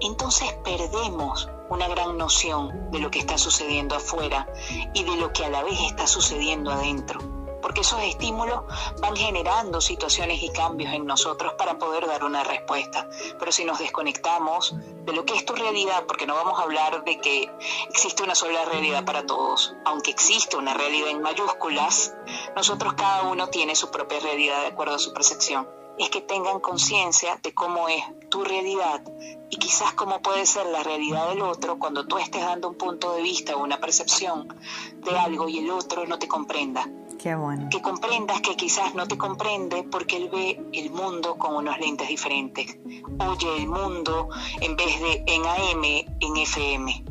Entonces 0.00 0.54
perdemos 0.64 1.50
una 1.68 1.86
gran 1.88 2.16
noción 2.16 2.90
de 2.92 2.98
lo 2.98 3.10
que 3.10 3.18
está 3.18 3.36
sucediendo 3.36 3.94
afuera 3.94 4.48
y 4.94 5.04
de 5.04 5.16
lo 5.16 5.34
que 5.34 5.44
a 5.44 5.50
la 5.50 5.62
vez 5.62 5.78
está 5.82 6.06
sucediendo 6.06 6.70
adentro 6.70 7.43
porque 7.64 7.80
esos 7.80 8.02
estímulos 8.02 8.60
van 9.00 9.16
generando 9.16 9.80
situaciones 9.80 10.42
y 10.42 10.50
cambios 10.50 10.92
en 10.92 11.06
nosotros 11.06 11.54
para 11.54 11.78
poder 11.78 12.06
dar 12.06 12.22
una 12.22 12.44
respuesta. 12.44 13.08
Pero 13.38 13.52
si 13.52 13.64
nos 13.64 13.78
desconectamos 13.78 14.74
de 15.06 15.12
lo 15.14 15.24
que 15.24 15.34
es 15.34 15.46
tu 15.46 15.54
realidad, 15.54 16.04
porque 16.06 16.26
no 16.26 16.34
vamos 16.34 16.60
a 16.60 16.64
hablar 16.64 17.04
de 17.04 17.18
que 17.20 17.50
existe 17.88 18.22
una 18.22 18.34
sola 18.34 18.66
realidad 18.66 19.06
para 19.06 19.24
todos, 19.24 19.74
aunque 19.86 20.10
existe 20.10 20.58
una 20.58 20.74
realidad 20.74 21.08
en 21.08 21.22
mayúsculas, 21.22 22.14
nosotros 22.54 22.92
cada 22.98 23.22
uno 23.22 23.46
tiene 23.46 23.74
su 23.74 23.90
propia 23.90 24.20
realidad 24.20 24.60
de 24.60 24.66
acuerdo 24.66 24.96
a 24.96 24.98
su 24.98 25.14
percepción 25.14 25.66
es 25.98 26.10
que 26.10 26.20
tengan 26.20 26.60
conciencia 26.60 27.38
de 27.42 27.54
cómo 27.54 27.88
es 27.88 28.02
tu 28.28 28.42
realidad 28.42 29.00
y 29.48 29.56
quizás 29.56 29.92
cómo 29.92 30.20
puede 30.22 30.44
ser 30.44 30.66
la 30.66 30.82
realidad 30.82 31.28
del 31.28 31.42
otro 31.42 31.78
cuando 31.78 32.06
tú 32.06 32.18
estés 32.18 32.42
dando 32.42 32.68
un 32.68 32.74
punto 32.76 33.14
de 33.14 33.22
vista 33.22 33.54
o 33.54 33.62
una 33.62 33.78
percepción 33.78 34.48
de 34.96 35.16
algo 35.16 35.48
y 35.48 35.58
el 35.58 35.70
otro 35.70 36.04
no 36.06 36.18
te 36.18 36.26
comprenda. 36.26 36.88
Qué 37.18 37.34
bueno. 37.34 37.68
Que 37.70 37.80
comprendas 37.80 38.40
que 38.40 38.56
quizás 38.56 38.94
no 38.94 39.06
te 39.06 39.16
comprende 39.16 39.84
porque 39.90 40.16
él 40.16 40.30
ve 40.32 40.60
el 40.72 40.90
mundo 40.90 41.36
con 41.36 41.54
unos 41.56 41.78
lentes 41.78 42.08
diferentes. 42.08 42.78
Oye 43.18 43.56
el 43.56 43.68
mundo 43.68 44.28
en 44.60 44.76
vez 44.76 45.00
de 45.00 45.24
en 45.26 45.42
AM, 45.46 45.84
en 46.20 46.36
FM. 46.36 47.04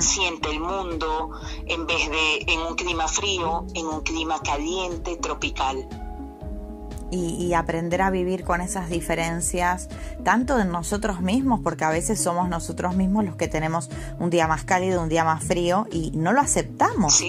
Siente 0.00 0.50
el 0.50 0.60
mundo 0.60 1.30
en 1.66 1.86
vez 1.86 2.10
de 2.10 2.52
en 2.52 2.60
un 2.60 2.74
clima 2.74 3.08
frío, 3.08 3.66
en 3.74 3.86
un 3.86 4.02
clima 4.02 4.40
caliente, 4.42 5.16
tropical 5.16 5.88
y, 7.10 7.54
aprender 7.54 8.02
a 8.02 8.10
vivir 8.10 8.44
con 8.44 8.60
esas 8.60 8.90
diferencias, 8.90 9.88
tanto 10.24 10.56
de 10.56 10.64
nosotros 10.64 11.20
mismos, 11.20 11.60
porque 11.62 11.84
a 11.84 11.90
veces 11.90 12.20
somos 12.20 12.48
nosotros 12.48 12.96
mismos 12.96 13.24
los 13.24 13.36
que 13.36 13.48
tenemos 13.48 13.90
un 14.18 14.30
día 14.30 14.46
más 14.46 14.64
cálido, 14.64 15.02
un 15.02 15.08
día 15.08 15.24
más 15.24 15.42
frío 15.42 15.86
y 15.90 16.10
no 16.14 16.32
lo 16.32 16.40
aceptamos. 16.40 17.22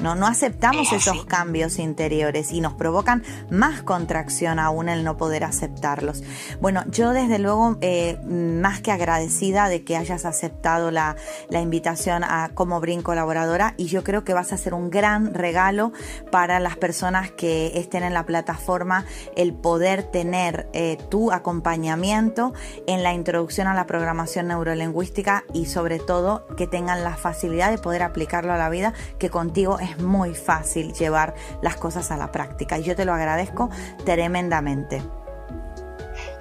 No, 0.00 0.14
no 0.14 0.26
aceptamos 0.26 0.92
esos 0.92 1.24
cambios 1.24 1.78
interiores 1.78 2.52
y 2.52 2.60
nos 2.60 2.74
provocan 2.74 3.22
más 3.50 3.82
contracción 3.82 4.58
aún 4.58 4.88
el 4.88 5.04
no 5.04 5.16
poder 5.16 5.44
aceptarlos. 5.44 6.22
Bueno, 6.60 6.84
yo 6.90 7.12
desde 7.12 7.38
luego 7.38 7.78
eh, 7.80 8.18
más 8.26 8.80
que 8.80 8.92
agradecida 8.92 9.68
de 9.68 9.84
que 9.84 9.96
hayas 9.96 10.24
aceptado 10.24 10.90
la, 10.90 11.16
invitación 11.50 12.22
a 12.22 12.50
como 12.54 12.80
Brin 12.80 13.02
colaboradora 13.02 13.74
y 13.76 13.86
yo 13.86 14.04
creo 14.04 14.24
que 14.24 14.34
vas 14.34 14.52
a 14.52 14.58
ser 14.58 14.74
un 14.74 14.90
gran 14.90 15.32
regalo 15.32 15.92
para 16.30 16.60
las 16.60 16.76
personas 16.76 17.30
que 17.30 17.72
estén 17.78 18.02
en 18.04 18.12
la 18.12 18.26
plataforma 18.26 19.06
el 19.36 19.54
poder 19.54 20.02
tener 20.02 20.68
eh, 20.74 20.98
tu 21.08 21.32
acompañamiento 21.32 22.52
en 22.86 23.02
la 23.02 23.14
introducción 23.14 23.66
a 23.68 23.74
la 23.74 23.86
programación 23.86 24.48
neurolingüística 24.48 25.44
y 25.54 25.66
sobre 25.66 25.98
todo 25.98 26.46
que 26.56 26.66
tengan 26.66 27.02
la 27.04 27.16
facilidad 27.16 27.70
de 27.70 27.78
poder 27.78 28.02
aplicarlo 28.02 28.52
a 28.52 28.58
la 28.58 28.68
vida 28.68 28.92
que 29.18 29.30
contigo 29.30 29.78
es 29.78 29.85
muy 29.98 30.34
fácil 30.34 30.92
llevar 30.92 31.34
las 31.62 31.76
cosas 31.76 32.10
a 32.10 32.16
la 32.16 32.32
práctica 32.32 32.78
y 32.78 32.82
yo 32.84 32.96
te 32.96 33.04
lo 33.04 33.12
agradezco 33.12 33.70
tremendamente. 34.04 35.02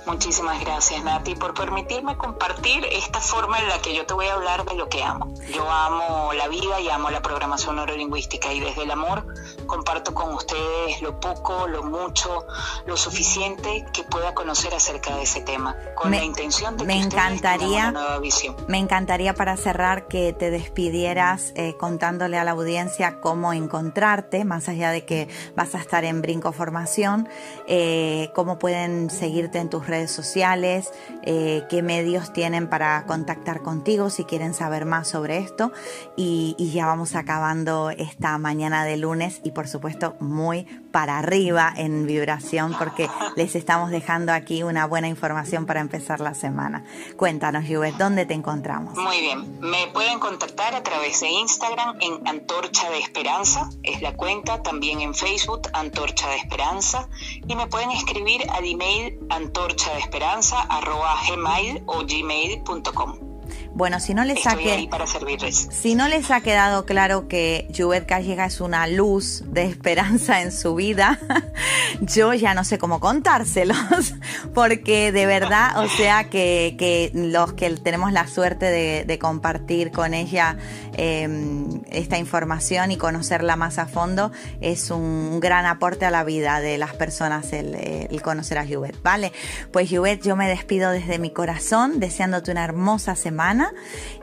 Muchísimas 0.06 0.60
gracias, 0.62 1.04
Nati, 1.04 1.34
por 1.36 1.54
permitirme 1.56 2.16
compartir 2.16 2.86
esta 2.92 3.20
forma 3.20 3.60
en 3.60 3.68
la 3.68 3.80
que 3.80 3.96
yo 3.96 4.06
te 4.06 4.14
voy 4.14 4.28
a 4.28 4.34
hablar 4.34 4.64
de 4.66 4.76
lo 4.76 4.88
que 4.88 5.04
amo. 5.04 5.34
Yo 5.52 5.70
amo 5.70 6.32
la 6.34 6.48
vida 6.48 6.80
y 6.80 6.90
amo 6.90 7.10
la 7.10 7.22
programación 7.22 7.78
neurolingüística 7.78 8.54
y 8.54 8.60
desde 8.60 8.84
el 8.84 8.92
amor 8.92 9.26
comparto 9.66 10.14
con 10.14 10.34
ustedes 10.34 11.02
lo 11.02 11.20
poco, 11.20 11.68
lo 11.68 11.84
mucho, 11.84 12.46
lo 12.86 12.98
suficiente 12.98 13.86
que 13.94 14.04
pueda 14.04 14.36
conocer 14.36 14.76
acerca 14.76 15.16
de 15.16 15.24
ese 15.24 15.42
tema, 15.42 15.76
con 15.96 16.12
la 16.12 16.24
intención 16.24 16.78
de 16.78 16.84
que 16.84 16.88
me 16.88 17.02
encantaría, 17.02 17.90
una 17.90 17.92
nueva 17.92 18.20
visión. 18.20 18.56
Me 18.68 18.78
encantaría 18.78 19.34
para 19.34 19.58
cerrar 19.58 20.08
que 20.08 20.34
te 20.34 20.52
despidieras 20.52 21.52
eh, 21.56 21.76
contándole 21.80 22.38
a 22.38 22.44
la 22.44 22.52
audiencia 22.52 23.20
cómo 23.22 23.54
encontrarte, 23.54 24.46
más 24.46 24.70
allá 24.70 24.92
de 24.92 25.04
que 25.04 25.28
vas 25.56 25.74
a 25.74 25.80
estar 25.80 26.06
en 26.06 26.22
Brinco 26.22 26.52
Formación, 26.52 27.28
eh, 27.68 28.32
cómo 28.36 28.60
pueden 28.60 29.10
seguirte 29.10 29.58
en 29.58 29.70
tus 29.70 29.88
redes 29.88 29.95
redes 29.96 30.12
sociales, 30.12 30.92
eh, 31.24 31.64
qué 31.70 31.82
medios 31.82 32.34
tienen 32.34 32.70
para 32.70 33.06
contactar 33.06 33.62
contigo 33.62 34.10
si 34.10 34.26
quieren 34.26 34.54
saber 34.54 34.86
más 34.86 35.08
sobre 35.08 35.38
esto. 35.38 35.72
Y, 36.18 36.56
ya 36.76 36.88
vamos 36.88 37.16
acabando 37.16 37.92
esta 37.92 38.38
mañana 38.38 38.84
de 38.84 38.98
lunes 38.98 39.40
y 39.44 39.52
por 39.52 39.70
supuesto 39.70 40.16
muy 40.20 40.64
para 40.92 41.20
arriba 41.20 41.72
en 41.78 42.06
vibración 42.06 42.76
porque 42.78 43.08
les 43.38 43.56
estamos 43.56 43.92
dejando 43.92 44.34
aquí 44.34 44.64
una 44.64 44.86
buena 44.86 45.08
información 45.08 45.66
para 45.66 45.80
empezar 45.80 46.20
la 46.20 46.34
semana. 46.34 46.84
Cuéntanos, 47.16 47.64
Juvet, 47.66 47.96
¿dónde 47.96 48.26
te 48.26 48.34
encontramos? 48.34 48.98
Muy 48.98 49.22
bien, 49.22 49.60
me 49.62 49.88
pueden 49.94 50.20
contactar 50.20 50.76
a 50.76 50.84
través 50.84 51.22
de 51.22 51.30
Instagram 51.30 51.98
en 52.02 52.28
Antorcha 52.28 52.90
de 52.90 53.00
Esperanza, 53.00 53.70
es 53.84 54.02
la 54.02 54.14
cuenta, 54.16 54.62
también 54.62 55.00
en 55.00 55.14
Facebook 55.14 55.70
Antorcha 55.72 56.28
de 56.30 56.38
Esperanza 56.38 57.08
y 57.48 57.56
me 57.56 57.68
pueden 57.68 57.92
escribir 57.92 58.42
al 58.50 58.66
email 58.66 59.20
antorcha 59.30 59.85
de 59.92 60.00
esperanza 60.00 60.58
arroba 60.70 61.16
gmail 61.28 61.84
o 61.86 62.04
gmail.com. 62.04 63.35
Bueno, 63.76 64.00
si 64.00 64.14
no 64.14 64.24
les 64.24 64.48
ha 64.48 64.56
para 64.90 65.06
Si 65.06 65.96
no 65.96 66.08
les 66.08 66.32
ha 66.32 66.40
quedado 66.40 66.86
claro 66.86 67.28
que 67.28 67.68
Juvet 67.76 68.06
Calleja 68.06 68.46
es 68.46 68.62
una 68.62 68.88
luz 68.88 69.44
de 69.48 69.66
esperanza 69.66 70.42
en 70.42 70.54
su 70.54 70.76
vida, 70.76 71.20
yo 72.00 72.34
ya 72.34 72.54
no 72.54 72.64
sé 72.64 72.78
cómo 72.78 73.02
contárselos, 73.02 74.16
porque 74.54 75.12
de 75.12 75.26
verdad, 75.26 75.84
o 75.84 75.90
sea, 75.90 76.30
que, 76.30 77.12
los 77.14 77.52
que 77.52 77.70
tenemos 77.72 78.14
la 78.14 78.28
suerte 78.28 78.66
de, 78.66 79.20
compartir 79.20 79.92
con 79.92 80.14
ella 80.14 80.56
em, 80.94 81.82
esta 81.92 82.18
información 82.18 82.92
y 82.92 82.98
conocerla 82.98 83.58
más 83.58 83.78
a 83.78 83.88
fondo, 83.88 84.32
es 84.62 84.90
un 84.90 85.42
gran 85.42 85.66
aporte 85.66 86.06
a 86.06 86.12
la 86.12 86.24
vida 86.24 86.62
de 86.62 86.78
las 86.78 86.94
personas 86.94 87.52
el, 87.52 87.76
el 87.76 88.22
conocer 88.22 88.58
a 88.58 88.66
Juvet, 88.66 89.02
¿vale? 89.04 89.34
Pues 89.74 89.90
Juvet, 89.90 90.24
yo 90.24 90.38
me 90.38 90.48
despido 90.48 90.92
desde 90.92 91.20
mi 91.20 91.32
corazón, 91.32 92.00
deseándote 92.00 92.52
una 92.52 92.64
hermosa 92.64 93.18
semana 93.18 93.65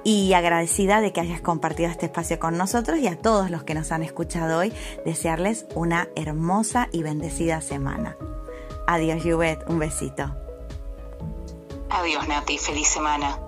y 0.05 0.33
agradecida 0.33 1.01
de 1.01 1.13
que 1.13 1.21
hayas 1.21 1.41
compartido 1.41 1.91
este 1.91 2.07
espacio 2.07 2.39
con 2.39 2.57
nosotros 2.57 2.99
y 2.99 3.07
a 3.07 3.17
todos 3.17 3.51
los 3.51 3.65
que 3.65 3.75
nos 3.75 3.93
han 3.93 4.03
escuchado 4.03 4.59
hoy, 4.59 4.73
desearles 5.05 5.67
una 5.75 6.09
hermosa 6.17 6.89
y 6.93 7.03
bendecida 7.03 7.61
semana. 7.61 8.17
Adiós, 8.87 9.23
Juvet, 9.23 9.61
un 9.69 9.79
besito. 9.79 10.35
Adiós, 11.91 12.27
Nati, 12.27 12.59
feliz 12.59 12.89
semana. 12.89 13.39